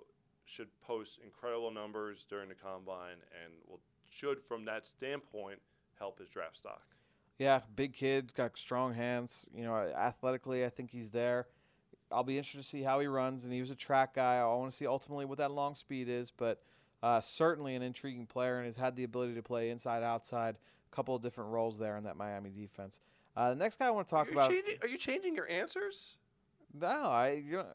[0.46, 5.59] should post incredible numbers during the combine, and will should from that standpoint
[5.98, 6.82] help his draft stock.
[7.38, 9.46] Yeah, big kid, got strong hands.
[9.54, 11.48] You know, athletically, I think he's there.
[12.11, 13.44] I'll be interested to see how he runs.
[13.44, 14.37] And he was a track guy.
[14.37, 16.62] I want to see ultimately what that long speed is, but
[17.02, 20.56] uh, certainly an intriguing player and has had the ability to play inside, outside,
[20.90, 23.00] a couple of different roles there in that Miami defense.
[23.37, 24.48] Uh, the next guy I want to talk are, about.
[24.48, 26.16] changing, are you changing your answers?
[26.80, 27.66] No, I you know,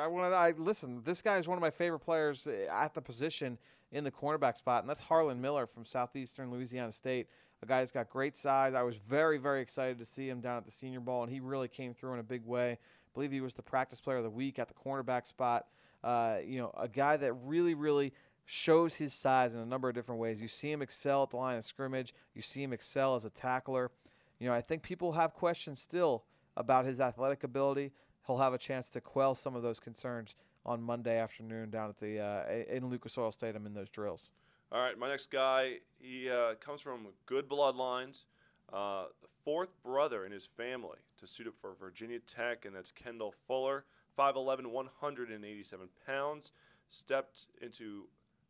[0.00, 0.34] I want.
[0.34, 1.02] I listen.
[1.04, 3.58] This guy is one of my favorite players eh, at the position
[3.92, 7.28] in the cornerback spot, and that's Harlan Miller from Southeastern Louisiana State.
[7.62, 8.74] A guy that's got great size.
[8.74, 11.40] I was very, very excited to see him down at the Senior Bowl, and he
[11.40, 12.72] really came through in a big way.
[12.72, 12.78] I
[13.12, 15.66] believe he was the practice player of the week at the cornerback spot.
[16.02, 18.14] Uh, you know, a guy that really, really
[18.46, 20.40] shows his size in a number of different ways.
[20.40, 22.14] You see him excel at the line of scrimmage.
[22.34, 23.90] You see him excel as a tackler.
[24.38, 26.24] You know, I think people have questions still
[26.56, 27.92] about his athletic ability.
[28.26, 31.98] He'll have a chance to quell some of those concerns on Monday afternoon down at
[31.98, 34.32] the uh, in Lucas Oil Stadium in those drills.
[34.72, 38.24] All right, my next guy, he uh, comes from good bloodlines.
[38.72, 39.06] Uh,
[39.44, 43.84] fourth brother in his family to suit up for Virginia Tech, and that's Kendall Fuller,
[44.16, 46.52] 5'11", 187 pounds.
[46.88, 48.04] Stepped into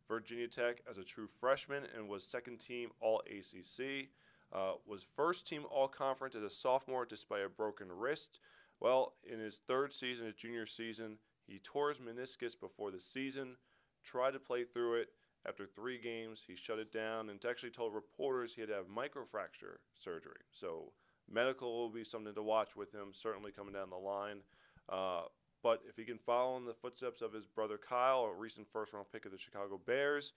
[0.09, 4.09] Virginia Tech as a true freshman and was second team All ACC.
[4.53, 8.41] Uh, was first team All Conference as a sophomore despite a broken wrist.
[8.81, 13.57] Well, in his third season, his junior season, he tore his meniscus before the season,
[14.03, 15.09] tried to play through it.
[15.47, 18.87] After three games, he shut it down and actually told reporters he had to have
[18.87, 20.43] microfracture surgery.
[20.51, 20.93] So,
[21.31, 24.41] medical will be something to watch with him, certainly coming down the line.
[24.89, 25.23] Uh,
[25.63, 28.93] but if he can follow in the footsteps of his brother Kyle, a recent first
[28.93, 30.33] round pick of the Chicago Bears,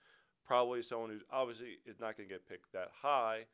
[0.46, 3.44] probably someone who obviously is not going to get picked that high.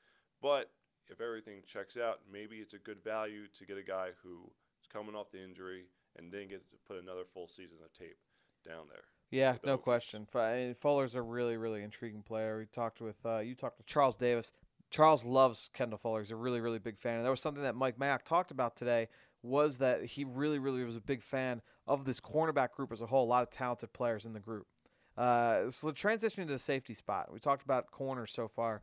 [0.43, 0.71] But
[1.09, 4.51] if everything checks out, maybe it's a good value to get a guy who
[4.93, 5.85] coming off the injury
[6.19, 8.17] and then get to put another full season of tape
[8.67, 9.05] down there.
[9.31, 10.27] Yeah, no question.
[10.81, 12.59] Fuller's a really, really intriguing player.
[12.59, 14.53] We talked with uh, you talked to Charles Davis.
[14.91, 16.21] Charles loves Kendall Fuller.
[16.21, 17.19] He's a really, really big fan.
[17.19, 19.09] And that was something that Mike Mayock talked about today
[19.43, 23.07] was that he really, really was a big fan of this cornerback group as a
[23.07, 23.25] whole.
[23.25, 24.67] A lot of talented players in the group.
[25.17, 27.33] Uh, so the transition to the safety spot.
[27.33, 28.81] We talked about corners so far.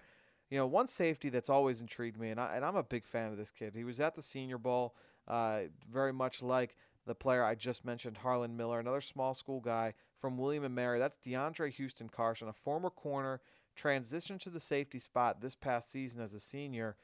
[0.50, 3.32] You know, one safety that's always intrigued me, and, I, and I'm a big fan
[3.32, 3.74] of this kid.
[3.76, 4.96] He was at the Senior Bowl,
[5.28, 9.94] uh, very much like the player I just mentioned, Harlan Miller, another small school guy
[10.20, 11.00] from William and Mary.
[11.00, 13.42] That's DeAndre Houston Carson, a former corner,
[13.78, 16.96] transitioned to the safety spot this past season as a senior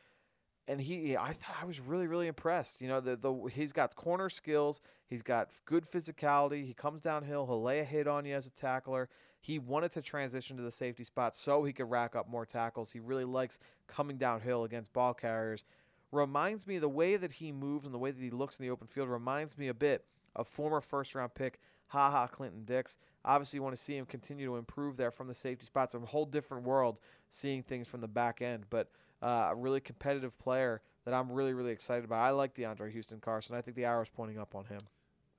[0.68, 2.82] and he I thought I was really really impressed.
[2.82, 6.66] You know, the the he's got corner skills, he's got good physicality.
[6.66, 9.10] He comes downhill, he'll lay a hit on you as a tackler.
[9.42, 12.92] He wanted to transition to the safety spot so he could rack up more tackles.
[12.92, 15.66] He really likes coming downhill against ball carriers.
[16.14, 18.70] Reminds me the way that he moves and the way that he looks in the
[18.70, 22.98] open field reminds me a bit of former first round pick Ha Ha Clinton Dix.
[23.26, 25.96] Obviously, you want to see him continue to improve there from the safety spots.
[25.96, 27.00] A whole different world
[27.30, 28.90] seeing things from the back end, but
[29.24, 32.20] uh, a really competitive player that I'm really, really excited about.
[32.20, 33.56] I like DeAndre Houston Carson.
[33.56, 34.82] I think the arrow's pointing up on him.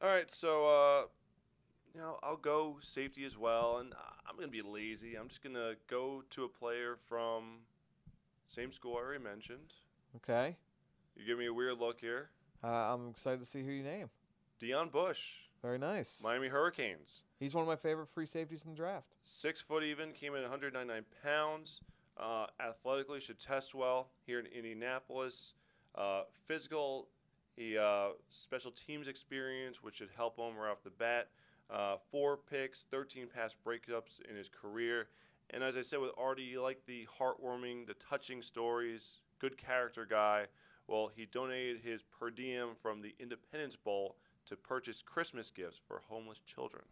[0.03, 1.03] All right, so uh,
[1.95, 3.95] you know I'll go safety as well, and
[4.29, 5.15] I'm gonna be lazy.
[5.15, 7.61] I'm just gonna go to a player from
[8.47, 9.73] same school I already mentioned.
[10.17, 10.57] Okay.
[11.17, 12.31] You give me a weird look here.
[12.63, 14.11] Uh, I'm excited to see who you name.
[14.61, 15.21] Deon Bush.
[15.63, 16.21] Very nice.
[16.23, 17.23] Miami Hurricanes.
[17.39, 19.07] He's one of my favorite free safeties in the draft.
[19.23, 21.81] Six foot even, came in 199 pounds.
[22.17, 25.55] Uh, athletically, should test well here in Indianapolis.
[25.95, 27.09] Uh, physical,
[27.57, 31.29] he uh, special teams experience, which should help him right off the bat.
[31.71, 35.09] Uh, four picks, 13 pass breakups in his career.
[35.51, 40.07] And as I said with Artie, you like the heartwarming, the touching stories, good character
[40.09, 40.47] guy.
[40.87, 46.01] Well, he donated his per diem from the Independence Bowl to purchase Christmas gifts for
[46.09, 46.85] homeless children.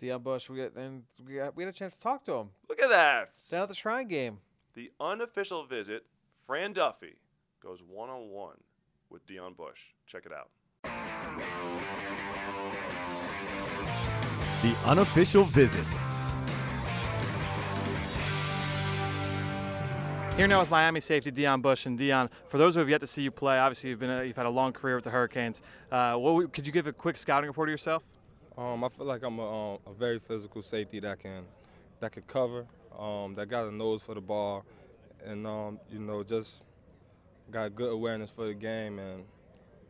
[0.00, 2.50] Deon Bush, we got, and we, got, we had a chance to talk to him.
[2.68, 3.30] Look at that.
[3.50, 4.38] Down at the Shrine game.
[4.74, 6.06] The unofficial visit,
[6.46, 7.16] Fran Duffy
[7.62, 8.56] goes one on one
[9.08, 9.78] with Deon Bush.
[10.06, 10.50] Check it out.
[14.62, 15.84] The unofficial visit.
[20.38, 22.30] Here now with Miami safety Deon Bush and Deon.
[22.46, 24.46] For those who have yet to see you play, obviously you've been a, you've had
[24.46, 25.62] a long career with the Hurricanes.
[25.90, 28.04] Uh, what, could you give a quick scouting report of yourself?
[28.56, 31.42] Um, I feel like I'm a, um, a, very physical safety that can
[31.98, 34.64] that can cover, um, that got a nose for the ball,
[35.26, 36.62] and um, you know just
[37.50, 39.24] got good awareness for the game, and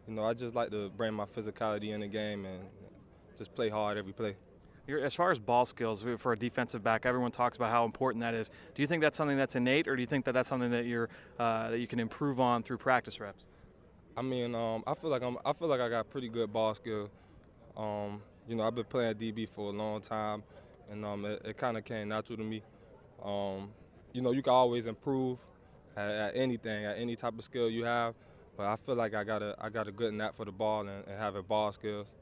[0.06, 2.64] you know I just like to bring my physicality in the game and
[3.36, 4.34] just play hard every play.
[4.88, 8.32] As far as ball skills for a defensive back, everyone talks about how important that
[8.32, 8.48] is.
[8.74, 10.86] Do you think that's something that's innate, or do you think that that's something that
[10.86, 13.44] you're uh, that you can improve on through practice reps?
[14.16, 16.74] I mean, um, I feel like I'm, I feel like I got pretty good ball
[16.74, 17.10] skill.
[17.76, 20.42] Um, you know, I've been playing DB for a long time,
[20.90, 22.62] and um, it, it kind of came natural to me.
[23.22, 23.68] Um,
[24.14, 25.38] you know, you can always improve
[25.98, 28.14] at, at, anything, at any type of skill you have,
[28.56, 30.80] but I feel like I got a, I got a good knack for the ball
[30.80, 32.14] and, and having ball skills.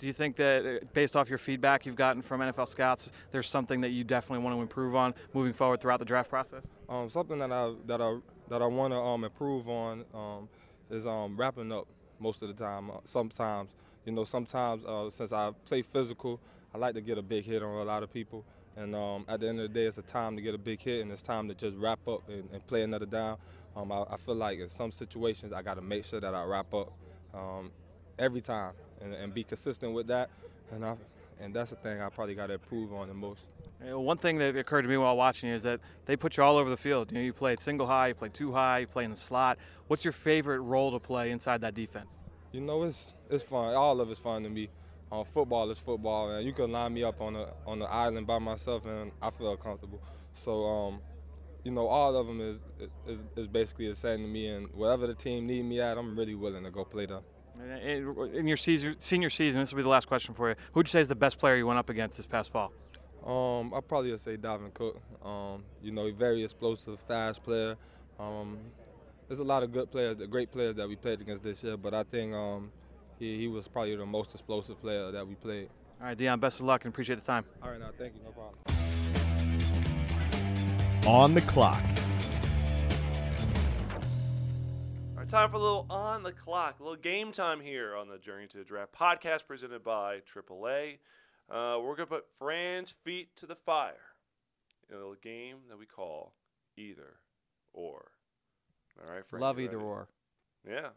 [0.00, 3.46] Do you think that, uh, based off your feedback you've gotten from NFL scouts, there's
[3.46, 6.64] something that you definitely want to improve on moving forward throughout the draft process?
[6.88, 8.16] Um, something that I that I
[8.48, 10.48] that I want to um, improve on um,
[10.90, 11.86] is um, wrapping up
[12.18, 12.90] most of the time.
[12.90, 13.68] Uh, sometimes
[14.06, 16.40] you know, sometimes uh, since I play physical,
[16.74, 18.42] I like to get a big hit on a lot of people.
[18.76, 20.80] And um, at the end of the day, it's a time to get a big
[20.80, 23.36] hit, and it's time to just wrap up and, and play another down.
[23.76, 26.42] Um, I, I, feel like in some situations, I got to make sure that I
[26.44, 26.90] wrap up
[28.18, 30.30] every time and, and, be consistent with that.
[30.72, 30.94] And, I,
[31.40, 33.46] and that's the thing I probably got to improve on the most.
[33.80, 36.68] One thing that occurred to me while watching is that they put you all over
[36.68, 37.10] the field.
[37.10, 39.58] You know, you played single high, you played two high, you play in the slot.
[39.86, 42.18] What's your favorite role to play inside that defense?
[42.52, 43.74] You know, it's it's fun.
[43.74, 44.68] All of it's fun to me.
[45.12, 48.26] Um, football is football, and you can line me up on a on the island
[48.26, 50.00] by myself, and I feel comfortable.
[50.32, 51.00] So, um,
[51.64, 52.62] you know, all of them is,
[53.06, 56.18] is is basically the same to me, and whatever the team need me at, I'm
[56.18, 57.20] really willing to go play there.
[57.82, 60.56] In your senior season, this will be the last question for you.
[60.72, 62.72] Who'd you say is the best player you went up against this past fall?
[63.24, 65.00] Um, I probably would say Dalvin Cook.
[65.24, 67.76] Um, you know, very explosive, fast player.
[68.18, 68.58] Um,
[69.28, 71.94] there's a lot of good players, great players that we played against this year, but
[71.94, 72.72] I think um,
[73.18, 75.68] he, he was probably the most explosive player that we played.
[76.00, 77.44] All right, Deon, best of luck and appreciate the time.
[77.62, 78.56] All right, now, thank you, no problem.
[81.06, 81.82] On the clock.
[85.30, 88.48] Time for a little on the clock, a little game time here on the Journey
[88.48, 90.98] to the Draft podcast presented by AAA.
[91.48, 93.94] Uh, we're going to put Fran's feet to the fire
[94.88, 96.34] in a little game that we call
[96.76, 97.18] either
[97.72, 98.10] or.
[99.00, 99.40] All right, Fran.
[99.40, 99.88] Love either ready?
[99.88, 100.08] or.
[100.68, 100.88] Yeah.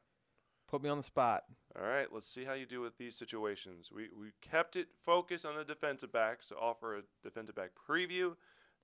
[0.67, 1.43] Put me on the spot.
[1.79, 3.91] All right, let's see how you do with these situations.
[3.95, 8.35] We, we kept it focused on the defensive backs to offer a defensive back preview.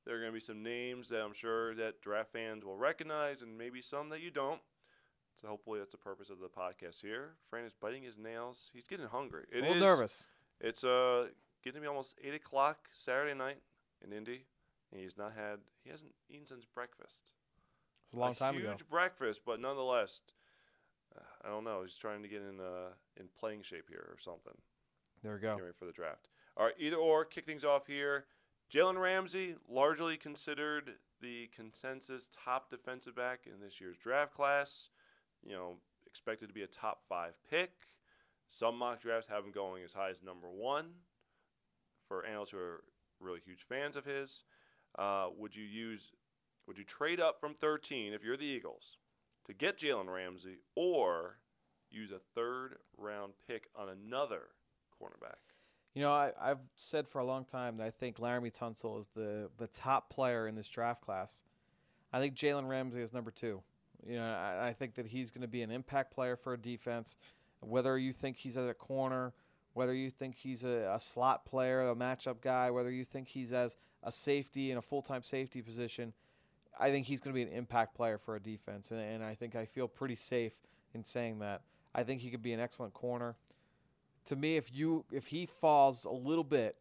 [0.06, 3.42] There are going to be some names that I'm sure that draft fans will recognize
[3.42, 4.62] and maybe some that you don't.
[5.42, 7.36] So hopefully that's the purpose of the podcast here.
[7.50, 8.70] Fran is biting his nails.
[8.74, 9.46] He's getting hungry.
[9.52, 10.30] It a little is, nervous.
[10.60, 11.28] It's uh
[11.64, 13.62] getting to be almost eight o'clock Saturday night
[14.04, 14.46] in Indy,
[14.92, 17.32] and he's not had he hasn't eaten since breakfast.
[18.06, 18.72] It's a long a time huge ago.
[18.72, 20.22] Huge breakfast, but nonetheless,
[21.16, 21.84] uh, I don't know.
[21.84, 24.58] He's trying to get in uh, in playing shape here or something.
[25.24, 25.50] There we go.
[25.52, 26.28] Getting ready for the draft.
[26.58, 27.24] All right, either or.
[27.24, 28.26] Kick things off here.
[28.74, 34.90] Jalen Ramsey, largely considered the consensus top defensive back in this year's draft class.
[35.46, 35.74] You know,
[36.06, 37.72] expected to be a top five pick.
[38.50, 40.88] Some mock drafts have him going as high as number one
[42.08, 42.84] for analysts who are
[43.20, 44.44] really huge fans of his.
[44.98, 46.14] Uh, would you use,
[46.68, 48.98] would you trade up from 13 if you're the Eagles
[49.46, 51.38] to get Jalen Ramsey, or
[51.92, 54.48] use a third round pick on another
[55.00, 55.54] cornerback?
[55.94, 59.10] You know, I, have said for a long time that I think Laremy Tunsil is
[59.16, 61.42] the, the top player in this draft class.
[62.14, 63.62] I think Jalen Ramsey is number two.
[64.08, 66.58] You know, I, I think that he's going to be an impact player for a
[66.58, 67.16] defense.
[67.62, 69.34] Whether you think he's at a corner–
[69.74, 73.54] whether you think he's a, a slot player, a matchup guy, whether you think he's
[73.54, 76.14] as a safety in a full time safety position,
[76.80, 78.92] I think he's going to be an impact player for a defense.
[78.92, 80.54] And, and I think I feel pretty safe
[80.94, 81.62] in saying that.
[81.94, 83.36] I think he could be an excellent corner.
[84.26, 86.76] To me, if you if he falls a little bit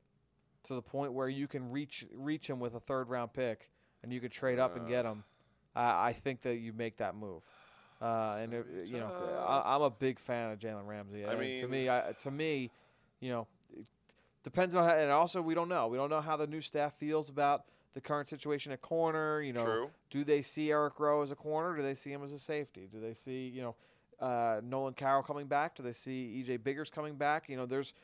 [0.65, 3.71] to the point where you can reach reach him with a third round pick
[4.03, 5.25] and you could trade up and get him,
[5.81, 7.43] I think that you make that move.
[8.01, 9.11] Uh, and it, you know,
[9.47, 11.27] I, am a big fan of Jalen Ramsey.
[11.27, 12.71] I mean, to me, I, to me,
[13.21, 13.85] you know, it
[14.45, 15.89] depends on how, and also we don't know.
[15.89, 17.65] We don't know how the new staff feels about
[17.95, 19.41] the current situation at corner.
[19.43, 19.91] You know, True.
[20.11, 21.77] do they see Eric Rowe as a corner?
[21.77, 22.89] Do they see him as a safety?
[22.93, 23.75] Do they see you know
[24.25, 25.75] uh, Nolan Carroll coming back?
[25.75, 27.49] Do they see EJ Biggers coming back?
[27.49, 27.95] You know, there's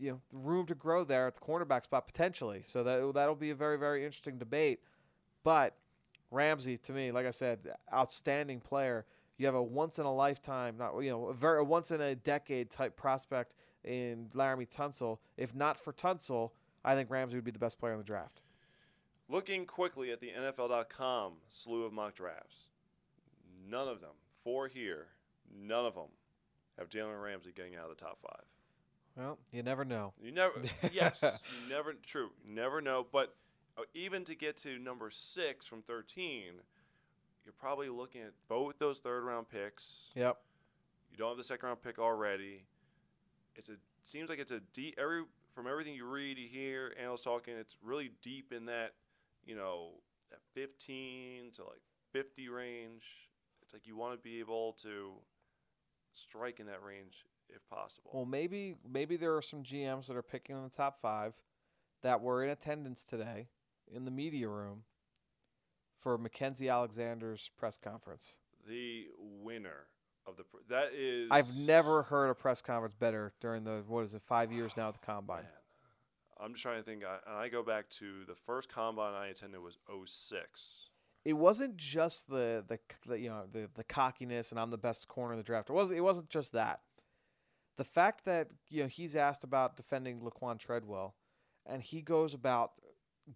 [0.00, 2.62] you know room to grow there at the cornerback spot potentially.
[2.66, 4.80] So that that'll be a very very interesting debate.
[5.44, 5.76] But
[6.30, 7.60] Ramsey, to me, like I said,
[7.92, 9.06] outstanding player
[9.38, 12.00] you have a once in a lifetime, not you know, a very a once in
[12.00, 13.54] a decade type prospect
[13.84, 15.18] in Laremy Tunsil.
[15.36, 16.50] If not for Tunsil,
[16.84, 18.42] I think Ramsey would be the best player in the draft.
[19.28, 22.66] Looking quickly at the NFL.com slew of mock drafts,
[23.68, 25.06] none of them, four here,
[25.56, 26.08] none of them
[26.76, 28.44] have Jalen Ramsey getting out of the top five.
[29.16, 30.14] Well, you never know.
[30.22, 30.54] You never,
[30.92, 33.06] yes, you never, true, you never know.
[33.12, 33.34] But
[33.78, 36.54] Oh, even to get to number six from 13,
[37.44, 40.10] you're probably looking at both those third round picks.
[40.16, 40.36] Yep.
[41.12, 42.64] You don't have the second round pick already.
[43.54, 45.22] It's a seems like it's a deep every
[45.54, 47.54] from everything you read, you hear analysts talking.
[47.56, 48.94] It's really deep in that
[49.46, 49.90] you know
[50.30, 53.04] that 15 to like 50 range.
[53.62, 55.12] It's like you want to be able to
[56.14, 58.10] strike in that range if possible.
[58.12, 61.34] Well, maybe maybe there are some GMs that are picking in the top five
[62.02, 63.48] that were in attendance today
[63.94, 64.82] in the media room
[65.98, 68.38] for Mackensie Alexander's press conference.
[68.68, 69.86] The winner
[70.26, 71.28] of the pr- that is.
[71.30, 74.88] I've never heard a press conference better during the what is it five years now
[74.88, 75.42] at the combine.
[75.42, 75.52] Man.
[76.40, 77.02] I'm just trying to think.
[77.04, 80.40] I, I go back to the first combine I attended was 06.
[81.24, 85.08] It wasn't just the, the, the you know the the cockiness and I'm the best
[85.08, 85.68] corner in the draft.
[85.68, 86.80] It wasn't it wasn't just that.
[87.76, 91.16] the fact that you know he's asked about defending Laquon Treadwell,
[91.66, 92.72] and he goes about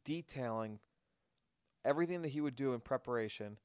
[0.04, 0.78] detailing
[1.84, 3.58] everything that he would do in preparation,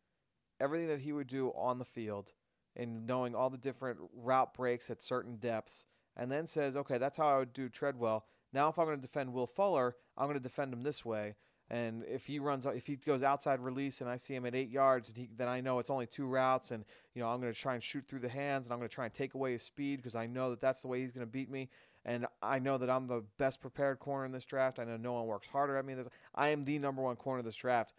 [0.60, 2.34] everything that he would do on the field,
[2.76, 7.18] and knowing all the different route breaks at certain depths, and then says, okay, that's
[7.18, 8.26] how I would do Treadwell.
[8.54, 11.36] Now, if I'm going to defend Will Fuller, I'm going to defend him this way.
[11.70, 14.70] And if he runs, if he goes outside release, and I see him at eight
[14.70, 17.60] yards, he, then I know it's only two routes, and you know I'm going to
[17.60, 19.64] try and shoot through the hands, and I'm going to try and take away his
[19.64, 21.70] speed because I know that that's the way he's going to beat me,
[22.06, 24.80] and I know that I'm the best prepared corner in this draft.
[24.80, 25.94] I know no one works harder at me.
[25.94, 26.08] This.
[26.34, 27.94] I am the number one corner of this draft.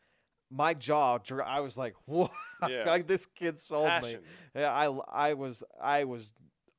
[0.51, 2.31] My jaw, I was like, "What?
[2.69, 2.85] Yeah.
[2.87, 4.17] like this kid sold me."
[4.55, 6.33] Yeah, I, I was I was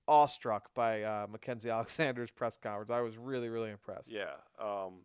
[0.08, 2.90] awestruck by uh, Mackensie Alexander's press conference.
[2.90, 4.12] I was really really impressed.
[4.12, 4.34] Yeah.
[4.60, 5.04] Um,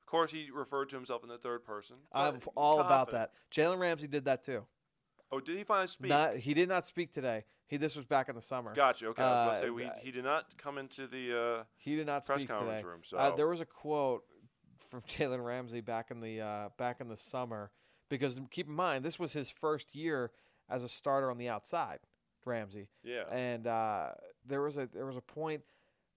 [0.00, 1.96] of course, he referred to himself in the third person.
[2.12, 3.30] I'm all about that.
[3.54, 4.64] Jalen Ramsey did that too.
[5.32, 6.08] Oh, did he finally speak?
[6.08, 7.44] Not, he did not speak today.
[7.70, 8.74] He this was back in the summer.
[8.74, 9.06] Gotcha.
[9.06, 11.58] Okay, I was going to say we, uh, he did not come into the.
[11.60, 12.88] Uh, He did not press speak conference today.
[12.88, 14.24] room, so- uh, there was a quote
[14.90, 17.70] from Jalen Ramsey back in the uh, back in the summer
[18.08, 20.32] because keep in mind this was his first year
[20.68, 22.00] as a starter on the outside.
[22.44, 22.88] Ramsey.
[23.04, 23.24] yeah.
[23.30, 24.08] and uh,
[24.46, 25.62] there was a there was a point.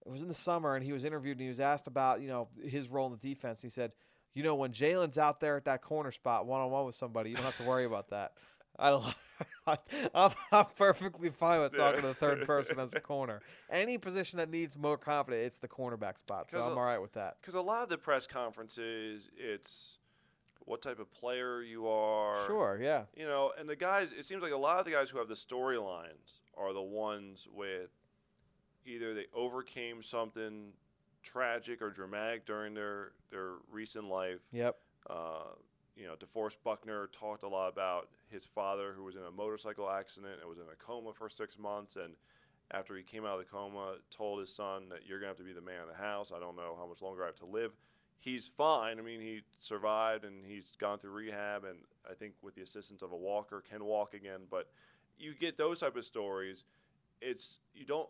[0.04, 2.26] It was in the summer, and he was interviewed, and he was asked about you
[2.28, 3.62] know his role in the defense.
[3.62, 3.92] He said,
[4.34, 7.30] "You know, when Jalen's out there at that corner spot, one on one with somebody,
[7.30, 8.32] you don't have to worry about that."
[8.78, 9.14] I.
[9.66, 13.40] I'm, I'm perfectly fine with talking to the third person as a corner.
[13.70, 16.50] Any position that needs more confidence, it's the cornerback spot.
[16.50, 17.38] So I'm a- all right with that.
[17.40, 19.98] Because a lot of the press conferences, it's
[20.60, 22.46] what type of player you are.
[22.46, 23.04] Sure, yeah.
[23.16, 25.28] You know, and the guys, it seems like a lot of the guys who have
[25.28, 27.90] the storylines are the ones with
[28.86, 30.72] either they overcame something
[31.22, 34.40] tragic or dramatic during their, their recent life.
[34.52, 34.76] Yep.
[35.08, 35.54] Uh,
[35.96, 39.88] you know, DeForest Buckner talked a lot about his father who was in a motorcycle
[39.88, 41.96] accident and was in a coma for six months.
[41.96, 42.14] And
[42.70, 45.38] after he came out of the coma, told his son that you're going to have
[45.38, 46.32] to be the man of the house.
[46.34, 47.72] I don't know how much longer I have to live.
[48.18, 48.98] He's fine.
[48.98, 51.64] I mean, he survived and he's gone through rehab.
[51.64, 51.78] And
[52.10, 54.40] I think with the assistance of a walker, can walk again.
[54.50, 54.68] But
[55.16, 56.64] you get those type of stories.
[57.20, 58.08] It's, you don't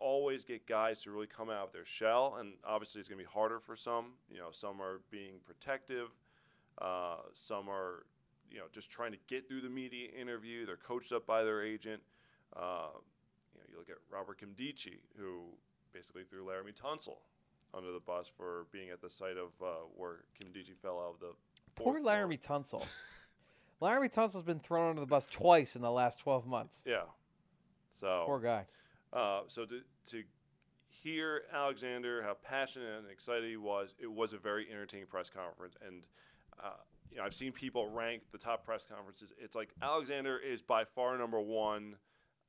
[0.00, 2.36] always get guys to really come out of their shell.
[2.40, 4.12] And obviously, it's going to be harder for some.
[4.30, 6.08] You know, some are being protective.
[6.80, 8.06] Uh, some are,
[8.50, 10.66] you know, just trying to get through the media interview.
[10.66, 12.02] They're coached up by their agent.
[12.56, 12.90] Uh,
[13.54, 15.44] you know, you look at Robert Nkemdiche, who
[15.92, 17.16] basically threw Laremy Tunsil
[17.74, 21.20] under the bus for being at the site of uh, where Nkemdiche fell out of
[21.20, 21.32] the.
[21.74, 22.60] Poor Laremy floor.
[22.60, 22.86] Tunsil.
[23.82, 26.82] Laremy Tunsil's been thrown under the bus twice in the last 12 months.
[26.84, 27.02] Yeah.
[27.94, 28.66] So Poor guy.
[29.12, 30.22] Uh, so to, to
[30.88, 35.76] hear Alexander, how passionate and excited he was, it was a very entertaining press conference.
[35.86, 36.02] And
[36.62, 36.70] uh,
[37.10, 39.32] you know, I've seen people rank the top press conferences.
[39.38, 41.96] It's like Alexander is by far number one.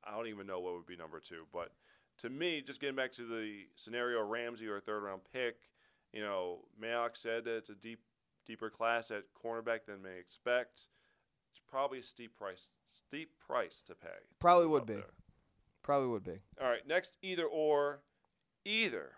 [0.04, 1.72] I don't even know what would be number two, but
[2.18, 5.56] to me, just getting back to the scenario, Ramsey or a third round pick,
[6.12, 8.00] you know, Mayock said that it's a deep,
[8.46, 10.82] deeper class at cornerback than may expect.
[11.50, 14.08] It's probably a steep price, steep price to pay.
[14.38, 14.94] Probably would be.
[14.94, 15.04] there.
[15.82, 16.40] Probably would be.
[16.60, 18.00] All right, next either or,
[18.64, 19.12] either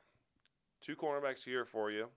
[0.80, 2.08] two cornerbacks here for you.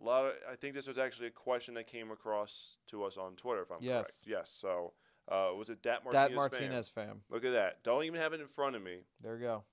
[0.00, 3.16] A lot of, I think this was actually a question that came across to us
[3.16, 4.04] on Twitter, if I'm Yes.
[4.04, 4.18] correct.
[4.26, 4.56] Yes.
[4.60, 4.92] So
[5.28, 6.28] uh, was it Dat Martinez?
[6.28, 7.06] Dat Martinez Fam?
[7.06, 7.20] fam.
[7.30, 7.82] Look at that.
[7.82, 9.64] Don't even have it in front of me, There you go.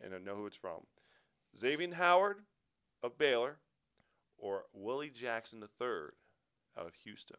[0.00, 0.80] and I know who it's from.
[1.60, 2.38] Xavien Howard
[3.02, 3.58] of Baylor,
[4.38, 5.88] or Willie Jackson III
[6.76, 7.36] out of Houston.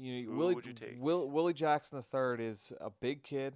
[0.00, 0.96] You know, Who Willie, would you take?
[0.98, 3.54] Will, Willie Jackson III is a big kid.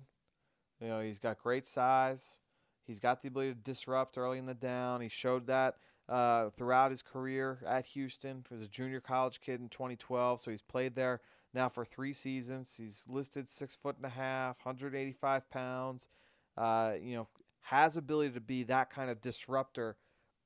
[0.81, 2.39] You know, he's got great size.
[2.87, 5.01] He's got the ability to disrupt early in the down.
[5.01, 5.77] He showed that
[6.09, 8.45] uh, throughout his career at Houston.
[8.49, 11.21] He was a junior college kid in 2012, so he's played there
[11.53, 12.75] now for three seasons.
[12.77, 16.09] He's listed six foot and a half, 185 pounds.
[16.57, 17.29] Uh, you know,
[17.63, 19.97] has ability to be that kind of disruptor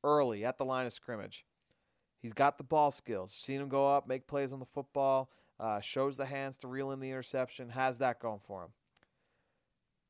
[0.03, 1.45] early at the line of scrimmage.
[2.21, 3.33] He's got the ball skills.
[3.33, 6.91] Seen him go up, make plays on the football, uh, shows the hands to reel
[6.91, 8.71] in the interception, has that going for him.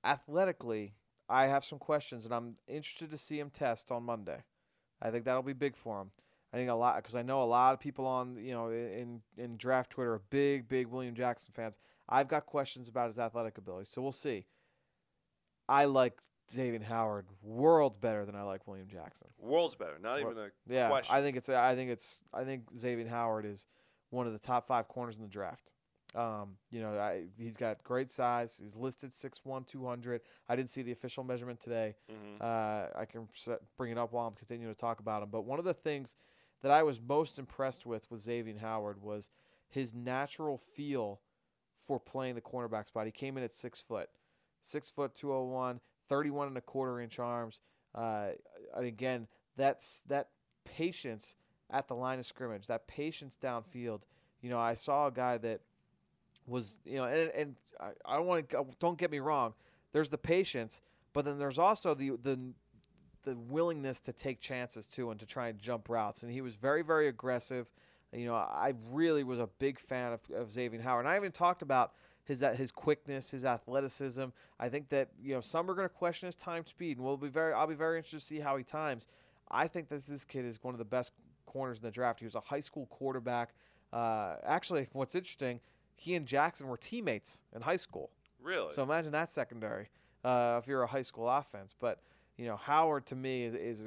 [0.05, 0.95] Athletically,
[1.29, 4.43] I have some questions, and I'm interested to see him test on Monday.
[5.03, 6.11] I think that'll be big for him.
[6.53, 9.23] I think a lot because I know a lot of people on you know in
[9.37, 11.79] in draft Twitter are big big William Jackson fans.
[12.09, 14.47] I've got questions about his athletic ability, so we'll see.
[15.69, 16.19] I like
[16.53, 19.29] Xavien Howard worlds better than I like William Jackson.
[19.39, 19.99] World's better.
[20.03, 21.15] Not even a Yeah, question.
[21.15, 23.67] I think it's I think it's I think Xavien Howard is
[24.11, 25.71] one of the top five corners in the draft.
[26.15, 28.59] Um, you know, I, he's got great size.
[28.61, 30.21] He's listed 6'1", 200.
[30.49, 31.95] I didn't see the official measurement today.
[32.11, 32.41] Mhm.
[32.41, 33.29] Uh, I can
[33.77, 35.29] bring it up while I'm continuing to talk about him.
[35.31, 36.17] But one of the things
[36.63, 39.31] that I was most impressed with with Xavien Howard was
[39.69, 41.21] his natural feel
[41.87, 43.07] for playing the cornerback spot.
[43.07, 44.11] He came in at six foot,
[44.63, 47.61] six foot, 201, 31 and a quarter inch arms.
[47.95, 48.31] Uh,
[48.77, 50.31] and again, that's that
[50.65, 51.37] patience
[51.71, 54.03] at the line of scrimmage, that patience downfield.
[54.43, 55.61] You know, I saw a guy that
[56.51, 59.55] was, you know, and, and I, I don't want to, don't get me wrong.
[59.93, 60.81] There's the patience,
[61.13, 62.39] but then there's also the the
[63.25, 66.23] the willingness to take chances too and to try and jump routes.
[66.23, 67.71] And he was very, very aggressive.
[68.13, 71.05] You know, I really was a big fan of, of Xavien Howard.
[71.05, 71.93] And I even talked about
[72.25, 74.25] his uh, his quickness, his athleticism.
[74.59, 77.17] I think that you know some are going to question his time speed, and we'll
[77.17, 77.53] be very.
[77.53, 79.07] I'll be very interested to see how he times.
[79.51, 81.13] I think that this kid is one of the best
[81.47, 82.21] corners in the draft.
[82.21, 83.51] He was a high school quarterback.
[83.93, 85.61] Uh, actually, what's interesting,
[86.01, 88.11] he and Jackson were teammates in high school.
[88.43, 88.73] Really?
[88.73, 89.91] So imagine that secondary
[90.25, 91.75] uh, if you're a high school offense.
[91.79, 92.01] But
[92.39, 93.85] you know, Howard to me is, is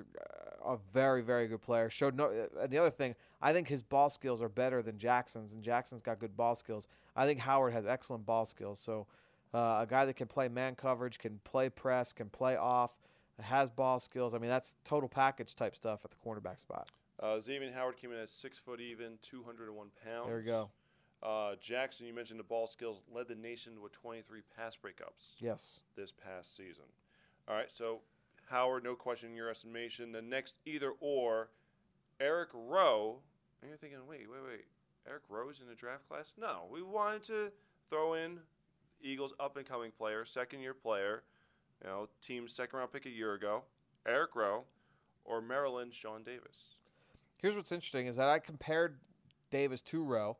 [0.64, 1.89] a very, very good player.
[1.89, 2.32] Showed no.
[2.61, 6.03] And the other thing, I think his ball skills are better than Jackson's, and Jackson's
[6.03, 6.88] got good ball skills.
[7.16, 8.80] I think Howard has excellent ball skills.
[8.80, 9.07] So,
[9.55, 12.91] uh, a guy that can play man coverage, can play press, can play off,
[13.41, 14.36] has ball skills.
[14.36, 16.89] I mean, that's total package type stuff at the cornerback spot.
[17.20, 20.28] Uh, Xavien Howard came in at six foot even, 201 pounds.
[20.28, 20.70] There we go.
[21.24, 25.80] Uh, Jackson, you mentioned the ball skills, led the nation with 23 pass breakups Yes.
[25.95, 26.84] this past season.
[27.47, 28.01] All right, so
[28.49, 30.11] Howard, no question in your estimation.
[30.11, 31.49] The next either or,
[32.19, 33.19] Eric Rowe.
[33.61, 34.65] And you're thinking, wait, wait, wait.
[35.07, 36.34] Eric Rowe's in the draft class?
[36.38, 37.51] No, we wanted to
[37.89, 38.39] throw in
[39.01, 41.24] Eagles up and coming player, second year player,
[41.82, 43.63] you know, team's second round pick a year ago,
[44.05, 44.63] Eric Rowe,
[45.26, 46.76] or Maryland Sean Davis.
[47.38, 48.99] Here's what's interesting is that I compared
[49.51, 50.38] Davis to Rowe.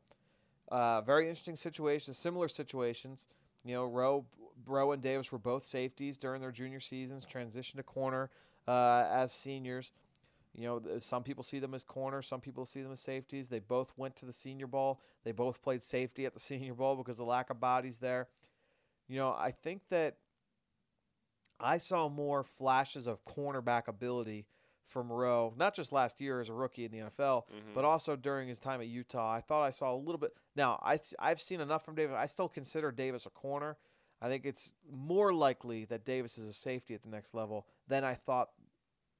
[0.72, 3.28] Uh, very interesting situations, similar situations.
[3.64, 4.26] You know, Rowe,
[4.66, 8.30] Rowe and Davis were both safeties during their junior seasons, transitioned to corner
[8.68, 9.92] uh, as seniors.
[10.56, 13.50] You know, some people see them as corner, some people see them as safeties.
[13.50, 15.02] They both went to the Senior ball.
[15.24, 18.28] They both played safety at the Senior ball because of lack of bodies there.
[19.08, 20.18] You know, I think that
[21.60, 24.46] I saw more flashes of cornerback ability
[24.86, 27.74] from Rowe, not just last year as a rookie in the NFL, Mhm.
[27.74, 29.32] but also during his time at Utah.
[29.32, 30.36] I thought I saw a little bit.
[30.56, 32.16] Now, I, I've seen enough from Davis.
[32.18, 33.78] I still consider Davis a corner.
[34.22, 38.04] I think it's more likely that Davis is a safety at the next level than
[38.04, 38.52] I thought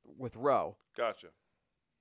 [0.06, 0.78] with Rowe.
[0.96, 1.28] Gotcha.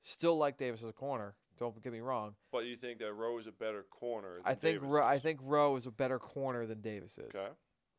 [0.01, 1.37] Still like Davis as a corner.
[1.59, 2.35] Don't get me wrong.
[2.51, 4.37] But you think that Rowe is a better corner?
[4.37, 7.35] Than I think Davis Rowe, I think Rowe is a better corner than Davis is.
[7.35, 7.49] Okay.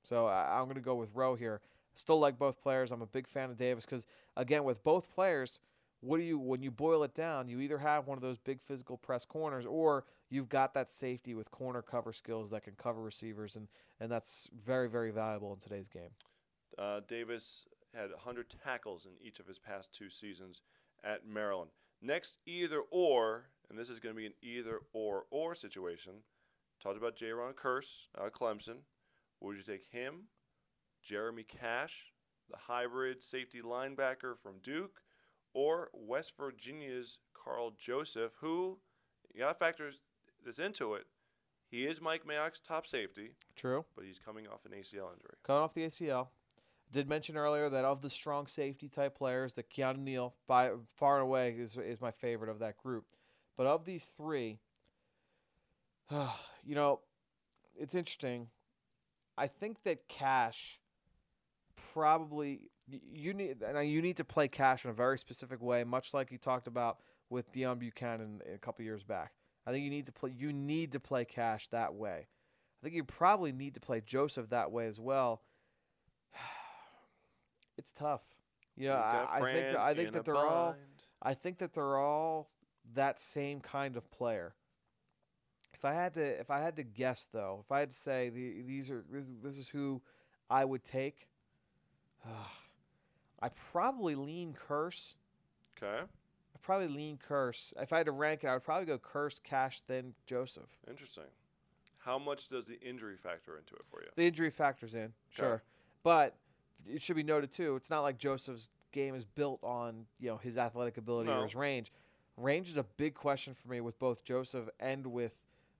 [0.03, 1.61] So I, I'm going to go with Rowe here.
[1.95, 2.91] Still like both players.
[2.91, 5.59] I'm a big fan of Davis because again, with both players,
[6.01, 7.47] what do you when you boil it down?
[7.47, 11.33] You either have one of those big physical press corners, or you've got that safety
[11.33, 13.67] with corner cover skills that can cover receivers, and
[13.99, 16.09] and that's very very valuable in today's game.
[16.77, 20.61] Uh, Davis had 100 tackles in each of his past two seasons
[21.03, 21.69] at Maryland.
[22.01, 26.13] Next, either or, and this is going to be an either or or situation.
[26.81, 28.79] Talked about Jayron Kearse out of Clemson.
[29.39, 30.23] Would you take him,
[31.03, 32.13] Jeremy Cash,
[32.49, 35.01] the hybrid safety linebacker from Duke,
[35.53, 38.79] or West Virginia's Karl Joseph, who
[39.33, 39.91] you got to factor
[40.45, 41.05] this into it.
[41.69, 43.85] He is Mike Mayock's top safety, True.
[43.95, 45.35] but he's coming off an ACL injury.
[45.43, 46.27] Coming off the ACL.
[46.91, 51.15] Did mention earlier that of the strong safety type players, that Keanu Neal, by far
[51.15, 53.05] and away, is is my favorite of that group.
[53.57, 54.59] But of these three,
[56.11, 56.99] you know,
[57.75, 58.49] it's interesting.
[59.35, 60.79] I think that Cash
[61.93, 66.13] probably you need and you need to play Cash in a very specific way, much
[66.13, 66.97] like you talked about
[67.29, 69.33] with Deone Bucannon a couple years back.
[69.65, 72.27] I think you need to play you need to play Cash that way.
[72.27, 75.41] I think you probably need to play Joseph that way as well.
[77.75, 78.21] It's tough.
[78.75, 80.75] You know, I, I think I think that they're all.
[81.21, 82.51] I think that they're all
[82.93, 84.53] that same kind of player.
[85.73, 88.29] If I had to, if I had to guess though, if I had to say
[88.29, 90.01] the, these are this, this is who
[90.49, 91.27] I would take,
[93.41, 95.15] I probably lean Kearse.
[95.77, 96.01] Okay.
[96.03, 97.73] I probably lean Kearse.
[97.81, 100.69] If I had to rank it, I would probably go Kearse, Cash, then Joseph.
[100.89, 101.25] Interesting.
[101.99, 104.07] How much does the injury factor into it for you?
[104.15, 105.61] The injury factors in, sure,
[106.03, 106.35] but
[106.85, 107.77] it should be noted too.
[107.77, 111.39] It's not like Joseph's game is built on you know his athletic ability No.
[111.39, 111.93] or his range.
[112.35, 115.31] Range is a big question for me with both Joseph and with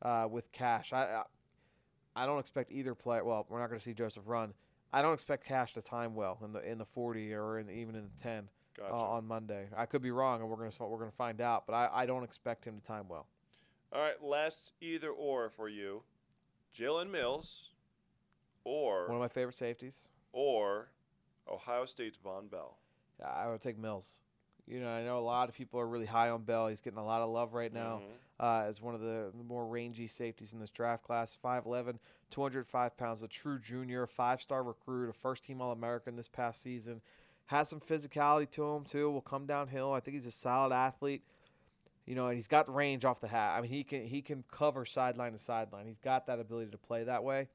[0.02, 0.94] uh, with Cash.
[0.94, 1.24] I, I
[2.16, 3.26] I don't expect either player.
[3.26, 4.54] Well, we're not going to see Joseph run.
[4.94, 7.96] I don't expect Cash to time well in the in the forty or in, even
[7.96, 8.94] in the ten Gotcha.
[8.94, 9.68] uh, on Monday.
[9.76, 11.66] I could be wrong, and we're going to we're to find out.
[11.66, 13.26] But I, I don't expect him to time well.
[13.92, 16.04] All right, last either or for you,
[16.78, 17.70] Jalen Mills,
[18.64, 20.10] or One of my favorite safeties.
[20.32, 20.90] or
[21.48, 22.78] Ohio State's Vonn Bell.
[23.20, 24.20] Yeah, I would take Mills.
[24.66, 26.68] You know, I know a lot of people are really high on Bell.
[26.70, 28.18] He's getting a lot of love right now Mhm.
[28.44, 31.38] Uh, as one of the, the more rangy safeties in this draft class.
[31.42, 31.96] 5'11",
[32.30, 37.00] 205 pounds, a true junior, five-star recruit, a first-team All-American this past season.
[37.46, 39.10] has some physicality to him too.
[39.10, 39.94] Will come downhill.
[39.94, 41.24] I think he's a solid athlete.
[42.06, 43.58] You know, and he's got range off the hat.
[43.58, 45.88] I mean, he can he can cover sideline to sideline.
[45.88, 47.48] He's got that ability to play that way.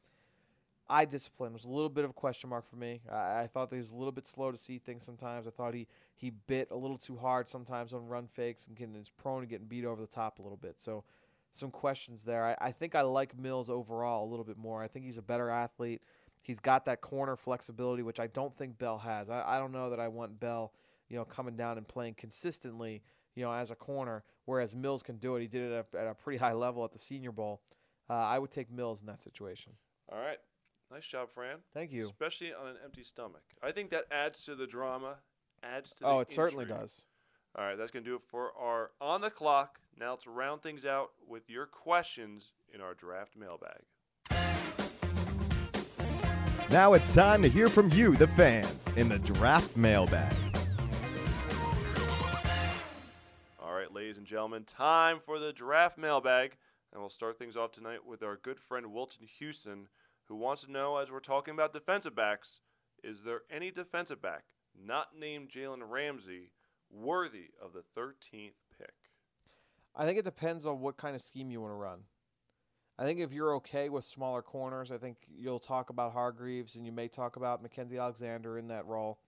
[0.89, 3.03] Eye discipline was a little bit of a question mark for me.
[3.13, 5.47] I, I thought he was a little bit slow to see things sometimes.
[5.47, 5.87] I thought he
[6.19, 9.47] he bit a little too hard sometimes on run fakes and getting, is prone to
[9.47, 10.75] getting beat over the top a little bit.
[10.79, 11.05] So
[11.53, 12.45] some questions there.
[12.45, 14.83] I, I think I like Mills overall a little bit more.
[14.83, 16.03] I think he's a better athlete.
[16.43, 19.31] He's got that corner flexibility, which I don't think Bell has.
[19.31, 20.73] I, I don't know that I want Bell,
[21.09, 23.03] you know, coming down and playing consistently,
[23.37, 25.43] you know, as a corner, whereas Mills can do it.
[25.43, 27.61] He did it at a, at a pretty high level at the Senior Bowl.
[28.11, 29.73] Uh, I would take Mills in that situation.
[30.11, 30.39] All right.
[30.91, 31.59] Nice job, Fran.
[31.75, 32.05] Thank you.
[32.05, 33.43] Especially on an empty stomach.
[33.63, 35.19] I think that adds to the drama,
[35.63, 37.07] adds to Oh, the it certainly does.
[37.57, 39.81] All right, that's going to do it for our on the clock.
[39.99, 43.83] Now let's round things out with your questions in our draft mailbag.
[46.71, 50.35] Now it's time to hear from you, the fans, in the draft mailbag.
[53.61, 56.57] All right, ladies and gentlemen, time for the draft mailbag.
[56.93, 59.89] And we'll start things off tonight with our good friend Wilton Houston,
[60.27, 62.61] who wants to know as we're talking about defensive backs,
[63.03, 64.45] is there any defensive back
[64.85, 66.51] not named Jalen Ramsey
[66.91, 68.95] worthy of the 13th pick?
[69.95, 72.01] I think it depends on what kind of scheme you want to run.
[72.99, 76.85] I think if you're okay with smaller corners, I think you'll talk about Hargreaves and
[76.85, 79.21] you may talk about Mackensie Alexander in that role.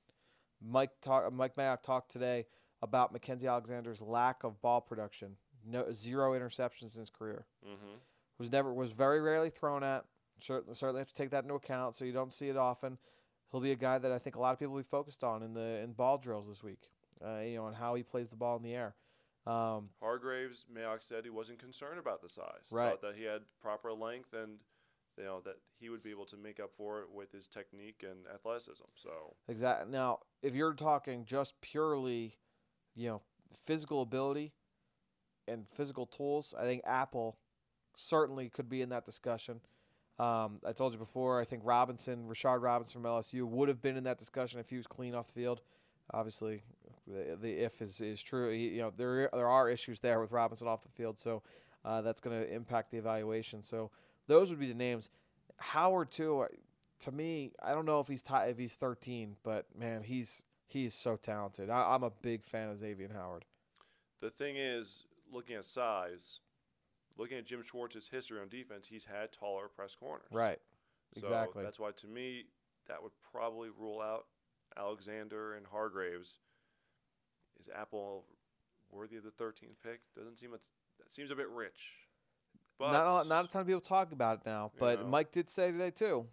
[0.61, 2.47] Mike talk, Mike Mayock talked today
[2.83, 5.37] about Mackensie Alexander's lack of ball production.
[5.65, 7.47] No zero interceptions in his career.
[7.65, 7.97] Mm-hmm.
[8.39, 10.05] Was never was very rarely thrown at.
[10.43, 12.97] Certainly, certainly have to take that into account, so you don't see it often.
[13.51, 15.43] He'll be a guy that I think a lot of people will be focused on
[15.43, 16.91] in the in ball drills this week.
[17.25, 18.95] Uh, you know, on how he plays the ball in the air.
[19.47, 22.71] Um, Hargreaves, Mayock said he wasn't concerned about the size.
[22.71, 22.91] Right.
[22.91, 24.59] Thought that he had proper length and
[25.19, 28.05] you know that he would be able to make up for it with his technique
[28.09, 28.85] and athleticism.
[28.95, 29.91] So Exactly.
[29.91, 32.37] Now, if you're talking just purely,
[32.95, 33.23] you know,
[33.67, 34.53] physical ability
[35.47, 37.39] and physical tools, I think Apple
[37.97, 39.61] certainly could be in that discussion.
[40.21, 41.41] Um, I told you before.
[41.41, 44.77] I think Robinson, Rashard Robinson from LSU, would have been in that discussion if he
[44.77, 45.63] was clean off the field.
[46.13, 46.63] Obviously,
[47.07, 48.53] the, the if is, is true.
[48.53, 51.43] He, you know, there there are issues there with Robinson off the field, so
[51.87, 53.63] uh, that's going to impact the evaluation.
[53.63, 53.91] So
[54.27, 55.09] those would be the names.
[55.57, 56.45] Howard too.
[57.01, 60.93] To me, I don't know if he's ti if he's 13, but man, he's he's
[60.93, 61.71] so talented.
[61.71, 63.47] I, I'm a big fan of Xavien Howard.
[64.21, 66.41] the thing is, looking at size,
[67.21, 70.27] looking at Jim Schwartz's history on defense, he's had taller press corners.
[70.33, 70.59] Right.
[71.15, 71.63] So Exactly.
[71.63, 72.45] that's why to me
[72.89, 74.27] that would probably rule out
[74.77, 76.39] Alexander and Hargreaves.
[77.61, 78.25] Is Apple
[78.91, 80.01] worthy of the 13th pick?
[80.17, 81.91] Doesn't seem it's, that seems a bit rich.
[82.79, 85.07] But not a, not a ton of people talk about it now, but know.
[85.07, 86.27] Mike did say today too.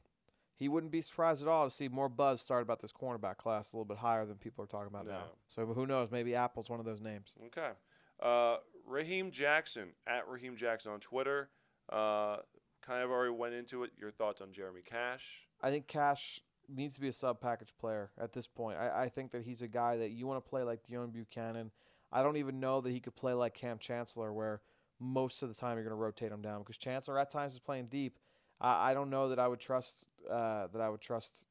[0.56, 3.74] He wouldn't be surprised at all to see more buzz start about this cornerback class
[3.74, 5.26] a little bit higher than people are talking about now.
[5.48, 6.10] So who knows?
[6.10, 7.36] Maybe Apple's one of those names.
[7.48, 7.72] Okay.
[8.20, 8.58] Uh,
[8.88, 11.50] Raheem Jackson at Raheem Jackson on Twitter.
[11.92, 12.38] Uh,
[12.82, 13.92] kind of already went into it.
[13.98, 15.48] Your thoughts on Jeremy Cash?
[15.62, 18.78] I think Cash needs to be a sub package player at this point.
[18.78, 21.70] I, I think that he's a guy that you want to play like Deone Bucannon.
[22.12, 24.62] I don't even know that he could play like Kam Chancellor, where
[25.00, 27.60] most of the time you're going to rotate him down because Chancellor at times is
[27.60, 28.18] playing deep.
[28.60, 31.46] I, I don't know that I would trust uh, that I would trust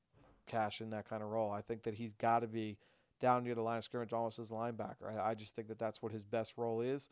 [0.46, 1.50] Cash in that kind of role.
[1.50, 2.78] I think that he's got to be
[3.20, 5.14] down near the line of scrimmage, almost as a linebacker.
[5.14, 7.08] I, I just think that that's what his best role is.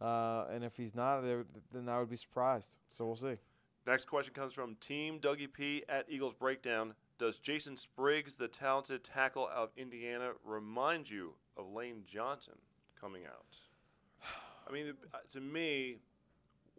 [0.00, 1.22] Uh, and if he's not,
[1.72, 2.76] then I would be surprised.
[2.90, 3.36] So we'll see.
[3.86, 6.94] Next question comes from Team Dougie P at Eagles Breakdown.
[7.18, 12.54] Does Jason Spriggs, the talented tackle out of Indiana, remind you of Lane Johnson
[13.00, 13.56] coming out?
[14.68, 15.96] I mean, uh, to me,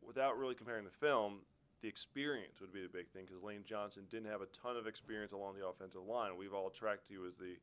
[0.06, 1.40] without really comparing the film,
[1.82, 4.86] the experience would be the big thing because Lane Johnson didn't have a ton of
[4.86, 6.38] experience along the offensive line.
[6.38, 7.58] We've all tracked you as the,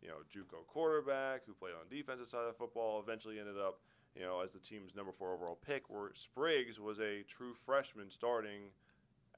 [0.00, 3.00] you know, JUCO quarterback who played on the defensive side of football.
[3.00, 3.80] Eventually ended up,
[4.16, 5.84] you know, as the team's number four overall pick.
[5.88, 8.70] Where Spriggs was a true freshman starting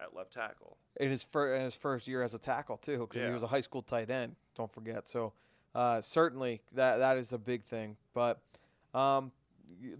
[0.00, 0.76] at left tackle.
[0.98, 3.28] in his first in his first year as a tackle too, because Yeah.
[3.28, 4.36] he was a high school tight end.
[4.56, 5.08] Don't forget.
[5.08, 5.32] So
[5.74, 7.96] uh, certainly that that is a big thing.
[8.12, 8.40] But
[8.92, 9.30] um,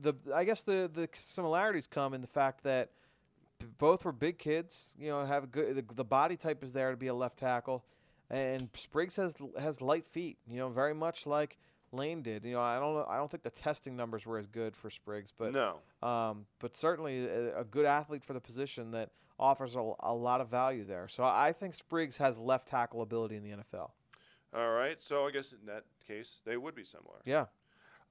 [0.00, 2.90] the I guess the the similarities come in the fact that
[3.78, 4.94] both were big kids.
[4.98, 7.38] You know, have a good the, the body type is there to be a left
[7.38, 7.84] tackle,
[8.28, 10.38] and Spriggs has has light feet.
[10.48, 11.56] You know, very much like
[11.96, 12.44] Lane did.
[12.44, 13.08] You know, I don't.
[13.08, 16.76] I don't think the testing numbers were as good for Spriggs, but no, um, but
[16.76, 20.84] certainly a, a good athlete for the position that offers a, a lot of value
[20.84, 21.08] there.
[21.08, 23.90] So I think Spriggs has left tackle ability in the NFL.
[24.54, 25.02] all right.
[25.02, 27.20] So I guess in that case they would be similar.
[27.24, 27.46] Yeah.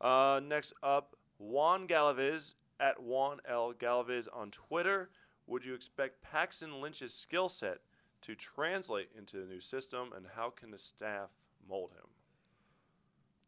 [0.02, 5.10] Uh, next up, Juan Galaviz at Juan L Galaviz on Twitter.
[5.48, 7.80] Would you expect Paxton Lynch's skill set
[8.22, 11.30] to translate into the new system, and how can the staff
[11.68, 12.08] mold him?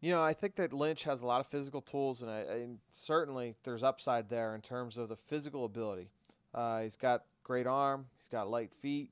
[0.02, 2.80] You know, I think that Lynch has a lot of physical tools, and, I, and
[2.92, 6.10] certainly there's upside there in terms of the physical ability.
[6.54, 9.10] Uh, he's got great arm, he's got light feet,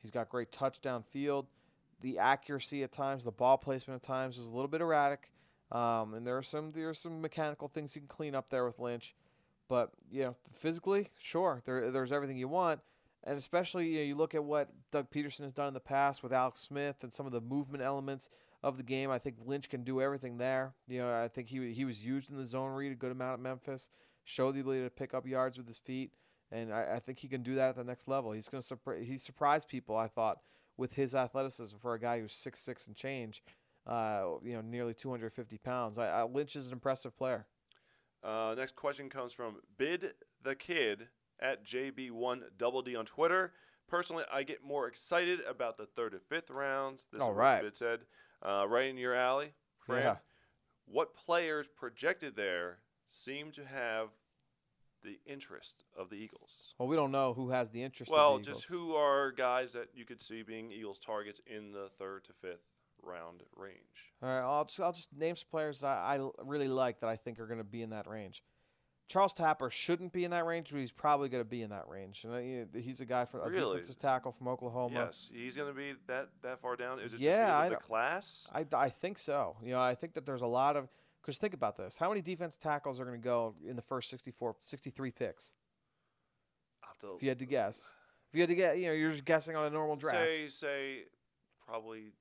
[0.00, 1.46] he's got great touchdown field.
[2.00, 5.30] The accuracy at times, the ball placement at times is a little bit erratic,
[5.70, 8.64] um, and there are some there are some mechanical things you can clean up there
[8.64, 9.14] with Lynch.
[9.68, 12.80] But you know, physically, sure, there, there's everything you want,
[13.22, 16.22] and especially you, know, you look at what Doug Pederson has done in the past
[16.22, 18.30] with Alex Smith and some of the movement elements
[18.62, 19.10] of the game.
[19.10, 20.74] I think Lynch can do everything there.
[20.86, 23.34] You know, I think he he was used in the zone read a good amount
[23.34, 23.90] at Memphis,
[24.24, 26.12] showed the ability to pick up yards with his feet,
[26.50, 28.32] and I, I think he can do that at the next level.
[28.32, 29.96] He's going to surprise he surprised people.
[29.96, 30.38] I thought
[30.76, 33.42] with his athleticism for a guy who's six six and change,
[33.86, 35.98] uh, you know, nearly 250 pounds.
[35.98, 37.46] I, I, Lynch is an impressive player.
[38.22, 41.08] Uh, next question comes from Bid the Kid
[41.40, 43.52] at JB1 Double D on Twitter.
[43.88, 47.06] Personally, I get more excited about the third and fifth rounds.
[47.12, 47.62] This All is right.
[47.62, 48.00] Bid said.
[48.42, 49.52] Uh, right in your alley,
[49.86, 50.02] Fran.
[50.02, 50.16] Yeah.
[50.86, 54.08] What players projected there seem to have
[55.02, 56.74] the interest of the Eagles?
[56.78, 58.10] Well, we don't know who has the interest.
[58.10, 61.72] Well, of the just who are guys that you could see being Eagles targets in
[61.72, 62.64] the third to fifth
[63.02, 63.76] round range?
[64.22, 67.40] All right, I'll just I'll just name some players I really like that I think
[67.40, 68.42] are going to be in that range.
[69.10, 71.88] Charles Tapper shouldn't be in that range, but he's probably going to be in that
[71.88, 72.22] range.
[72.24, 73.78] And uh, you know, he's a guy for a Really?
[73.78, 74.94] defensive tackle from Oklahoma.
[74.94, 77.00] Yes, he's going to be that that far down.
[77.00, 78.48] Is it Yeah, just I because of don't- the class?
[78.54, 79.56] I, I think so.
[79.62, 80.88] You know, I think that there's a lot of
[81.20, 84.08] because think about this: how many defense tackles are going to go in the first
[84.10, 85.52] 64, 63 picks?
[87.00, 87.94] To If you had to guess,
[88.30, 90.18] if you had to get, you know, you're just guessing on a normal draft.
[90.18, 90.98] Say say
[91.66, 92.12] probably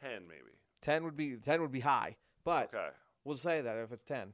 [0.00, 0.52] ten maybe.
[0.80, 2.88] ten would be ten would be high, but Okay.
[3.24, 4.32] We'll say that if it's 10.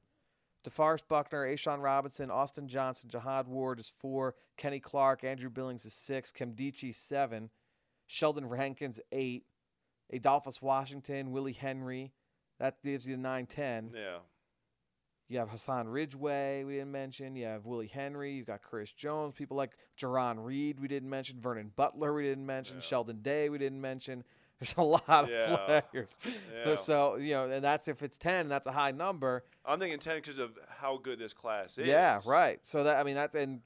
[0.65, 5.95] DeForest Buckner, Ashawn Robinson, Austin Johnson, Jihad Ward is four, Kenny Clark, Andrew Billings is
[5.95, 7.51] six, Nkemdiche seven,
[8.07, 9.45] Sheldon Rankins eight,
[10.13, 12.13] Adolphus Washington, Willie Henry.
[12.59, 13.93] That gives you the nine ten.
[13.95, 14.19] Yeah.
[15.29, 17.37] You have Hassan Ridgeway, we didn't mention.
[17.37, 18.33] You have Willie Henry.
[18.33, 19.35] You've got Chris Jones.
[19.37, 21.39] People like Jarran Reed, we didn't mention.
[21.39, 22.77] Vernon Butler, we didn't mention.
[22.77, 22.83] Yeah.
[22.83, 24.25] Sheldon Day, we didn't mention.
[24.61, 25.55] There's a lot Yeah.
[25.55, 26.09] of players.
[26.67, 26.75] Yeah.
[26.75, 29.45] So, you know, and that's if it's 10, that's a high number.
[29.65, 31.87] I'm thinking ten because of how good this class is.
[31.87, 32.59] Yeah, right.
[32.65, 33.61] So that I mean that's and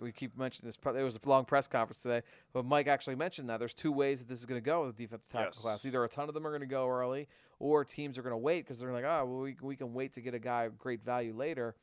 [0.00, 0.78] we keep mentioning this.
[0.94, 4.20] It was a long press conference today, but Mike actually mentioned that there's two ways
[4.20, 5.58] that this is going to go with the defensive tackle Yes.
[5.58, 5.84] class.
[5.86, 8.38] Either a ton of them are going to go early, or teams are going to
[8.38, 10.78] wait because they're like, oh, well, we we can wait to get a guy of
[10.78, 11.74] great value later.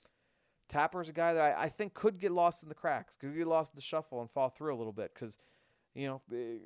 [0.67, 3.47] Tapper's a guy that I, I think could get lost in the cracks, could get
[3.47, 5.37] lost in the shuffle and fall through a little bit because,
[5.95, 6.57] you know, eh,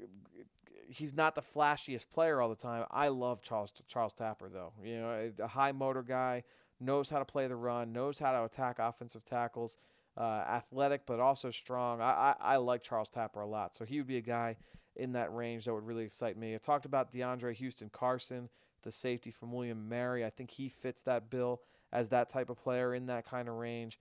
[0.92, 2.86] he's not the flashiest player all the time.
[2.92, 4.74] I love Charles Charles Tapper though.
[4.84, 6.44] You know, a high motor guy,
[6.80, 9.78] knows how to play the run, knows how to attack offensive tackles,
[10.18, 12.02] uh, athletic but also strong.
[12.02, 14.58] I, I I like Charles Tapper a lot, so he would be a guy
[14.96, 16.54] in that range that would really excite me.
[16.54, 18.50] I talked about DeAndre Houston Carson,
[18.84, 20.26] the safety from William Mary.
[20.26, 21.62] I think he fits that bill
[21.94, 24.00] as that type of player in that kind of range.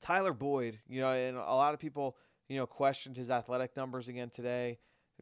[0.00, 2.16] Tyler Boyd, you know, and a lot of people,
[2.48, 4.78] you know, questioned his athletic numbers again today.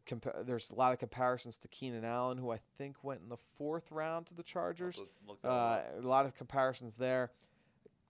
[0.07, 3.37] Compa- there's a lot of comparisons to Keenan Allen, who I think went in the
[3.57, 4.97] fourth round to the Chargers.
[4.97, 7.31] Look- look Uh, a lot of comparisons there.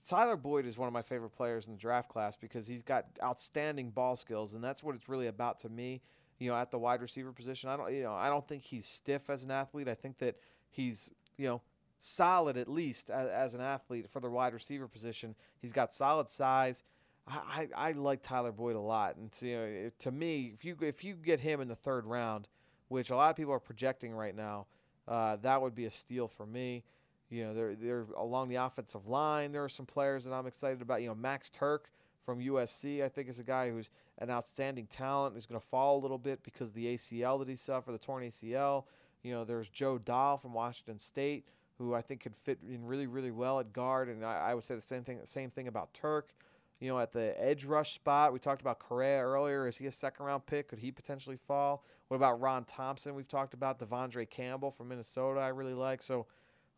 [0.03, 3.05] Tyler Boyd is one of my favorite players in the draft class because he's got
[3.21, 6.01] outstanding ball skills, and that's what it's really about to me.
[6.39, 8.87] You know, at the wide receiver position, I don't, you know, I don't think he's
[8.87, 9.87] stiff as an athlete.
[9.87, 10.37] I think that
[10.71, 11.61] he's, you know,
[11.99, 15.35] solid at least as, as an athlete for the wide receiver position.
[15.61, 16.83] He's got solid size.
[17.27, 20.75] I, I, like Tyler Boyd a lot, and to, you know, to me, if you
[20.81, 22.47] if you get him in the third round,
[22.87, 24.65] which a lot of people are projecting right now,
[25.07, 26.83] uh, that would be a steal for me.
[27.29, 29.51] You know, they're they're along the offensive line.
[29.51, 31.01] There are some players that I'm excited about.
[31.01, 31.89] You know, Max Tuerk
[32.25, 35.35] from USC, I think, is a guy who's an outstanding talent.
[35.35, 37.99] Who's going to fall a little bit because of the ACL that he suffered, the
[37.99, 38.85] torn ACL.
[39.23, 41.45] You know, there's Joe Dahl from Washington State,
[41.77, 44.09] who I think could fit in really, really well at guard.
[44.09, 46.23] And I, I would say the same thing, same thing about Tuerk.
[46.81, 49.67] You know, at the edge rush spot, we talked about Correa earlier.
[49.67, 50.67] Is he a second round pick?
[50.67, 51.85] Could he potentially fall?
[52.07, 53.13] What about Ron Thompson?
[53.13, 55.39] We've talked about Devondre Campbell from Minnesota.
[55.39, 56.25] I really like so.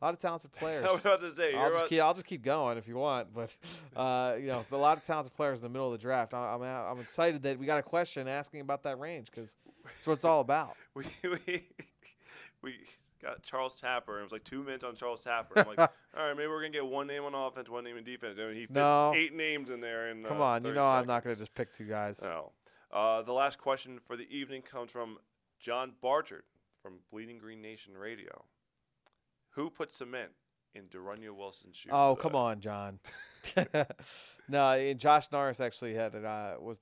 [0.02, 0.86] A lot of talented players.
[0.90, 1.56] I was about to say.
[1.56, 3.56] I'll just keep I'll just keep going if you want, but
[3.96, 6.34] uh, you know, a lot of talented players in the middle of the draft.
[6.34, 10.06] I- I'm I'm excited that we got a question asking about that range because that's
[10.06, 10.76] what it's all about.
[10.94, 11.64] we, we,
[12.62, 12.74] we
[13.24, 15.60] got Charles Tapper, and it was like two minutes on Charles Tapper.
[15.60, 15.90] I'm like, all
[16.28, 18.38] right, maybe we're gonna get one name on offense, one name in defense.
[18.40, 19.14] I mean, he fit No.
[19.16, 20.10] eight names in there.
[20.10, 22.22] In Come uh, on, you 30 know I'm not gonna just pick two guys.
[22.22, 22.52] No.
[22.92, 25.18] Uh, the last question for the evening comes from
[25.60, 26.44] John Barchard
[26.82, 28.46] from Bleeding Green Nation Radio.
[29.52, 30.32] Who put cement
[30.76, 31.92] in De'Runnya Wilson's shoes?
[31.94, 32.22] Oh today?
[32.22, 33.00] come on, John.
[34.48, 36.26] no, and Josh Norris actually had it.
[36.26, 36.78] Uh, was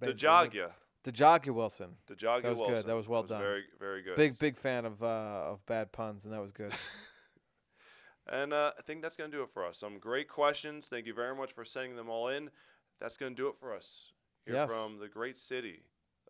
[0.00, 0.70] DeJagia.
[1.04, 1.96] DeJagia Wilson.
[2.08, 2.86] DeJagia That was good.
[2.86, 3.40] That was well done.
[3.40, 4.16] Very, very good.
[4.16, 6.72] Big big fan of uh, of bad puns, and that was good.
[8.26, 9.76] And uh, I think that's going to do it for us.
[9.78, 10.86] Some great questions.
[10.88, 12.50] Thank you very much for sending them all in.
[13.00, 14.12] That's going to do it for us
[14.46, 14.70] here Yes.
[14.70, 15.82] from the great city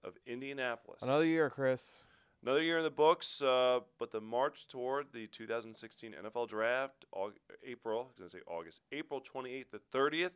[0.02, 1.02] of Indianapolis.
[1.02, 2.06] Another year, Chris.
[2.42, 7.36] Another year in the books, uh, but the march toward the 2016 NFL Draft, Aug-
[7.62, 10.30] April, I was going to say August, April 28th to 30th,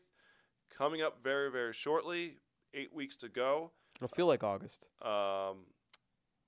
[0.71, 2.37] coming up very, very shortly.
[2.75, 3.71] Eight weeks to go.
[3.97, 4.89] It'll feel like August.
[5.03, 5.65] Um,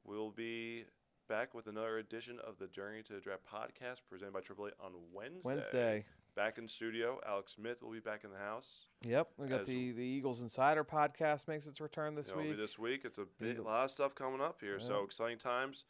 [0.05, 0.85] we'll be
[1.29, 4.93] back with another edition of the Journey to the Draft podcast presented by AAA on
[5.13, 5.41] Wednesday.
[5.45, 6.05] Wednesday.
[6.37, 7.21] Back in studio.
[7.27, 8.87] Alex Smith will be back in the house.
[9.03, 12.57] Yep, we got As- the the Eagles Insider podcast makes its return this week.
[12.57, 13.03] this week.
[13.05, 14.79] It's a big, lot of stuff coming up here.
[14.79, 15.85] So exciting times.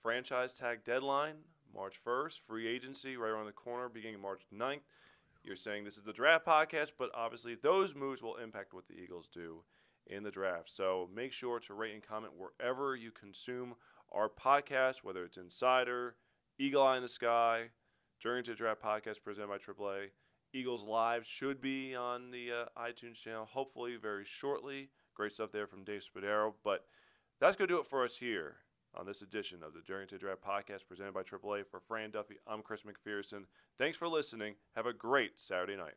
[0.00, 1.36] Franchise tag deadline
[1.74, 2.40] March 1st.
[2.46, 4.80] Free agency right around the corner, beginning March 9th.
[5.42, 8.94] You're saying this is the draft podcast, but obviously those moves will impact what the
[8.94, 9.64] Eagles do
[10.06, 10.70] in the draft.
[10.70, 13.74] So make sure to rate and comment wherever you consume
[14.12, 16.16] our podcast, whether it's Insider,
[16.58, 17.70] Eagle Eye in the Sky,
[18.20, 20.08] Journey to Draft podcast presented by AAA.
[20.52, 24.90] Eagles Live should be on the uh, iTunes channel, hopefully very shortly.
[25.14, 26.54] Great stuff there from Dave Spadaro.
[26.64, 26.84] But
[27.40, 28.56] that's going to do it for us here
[28.94, 31.66] on this edition of the Journey to Draft podcast presented by AAA.
[31.70, 33.44] For Fran Duffy, I'm Chris McPherson.
[33.78, 34.56] Thanks for listening.
[34.74, 35.94] Have a great Saturday night.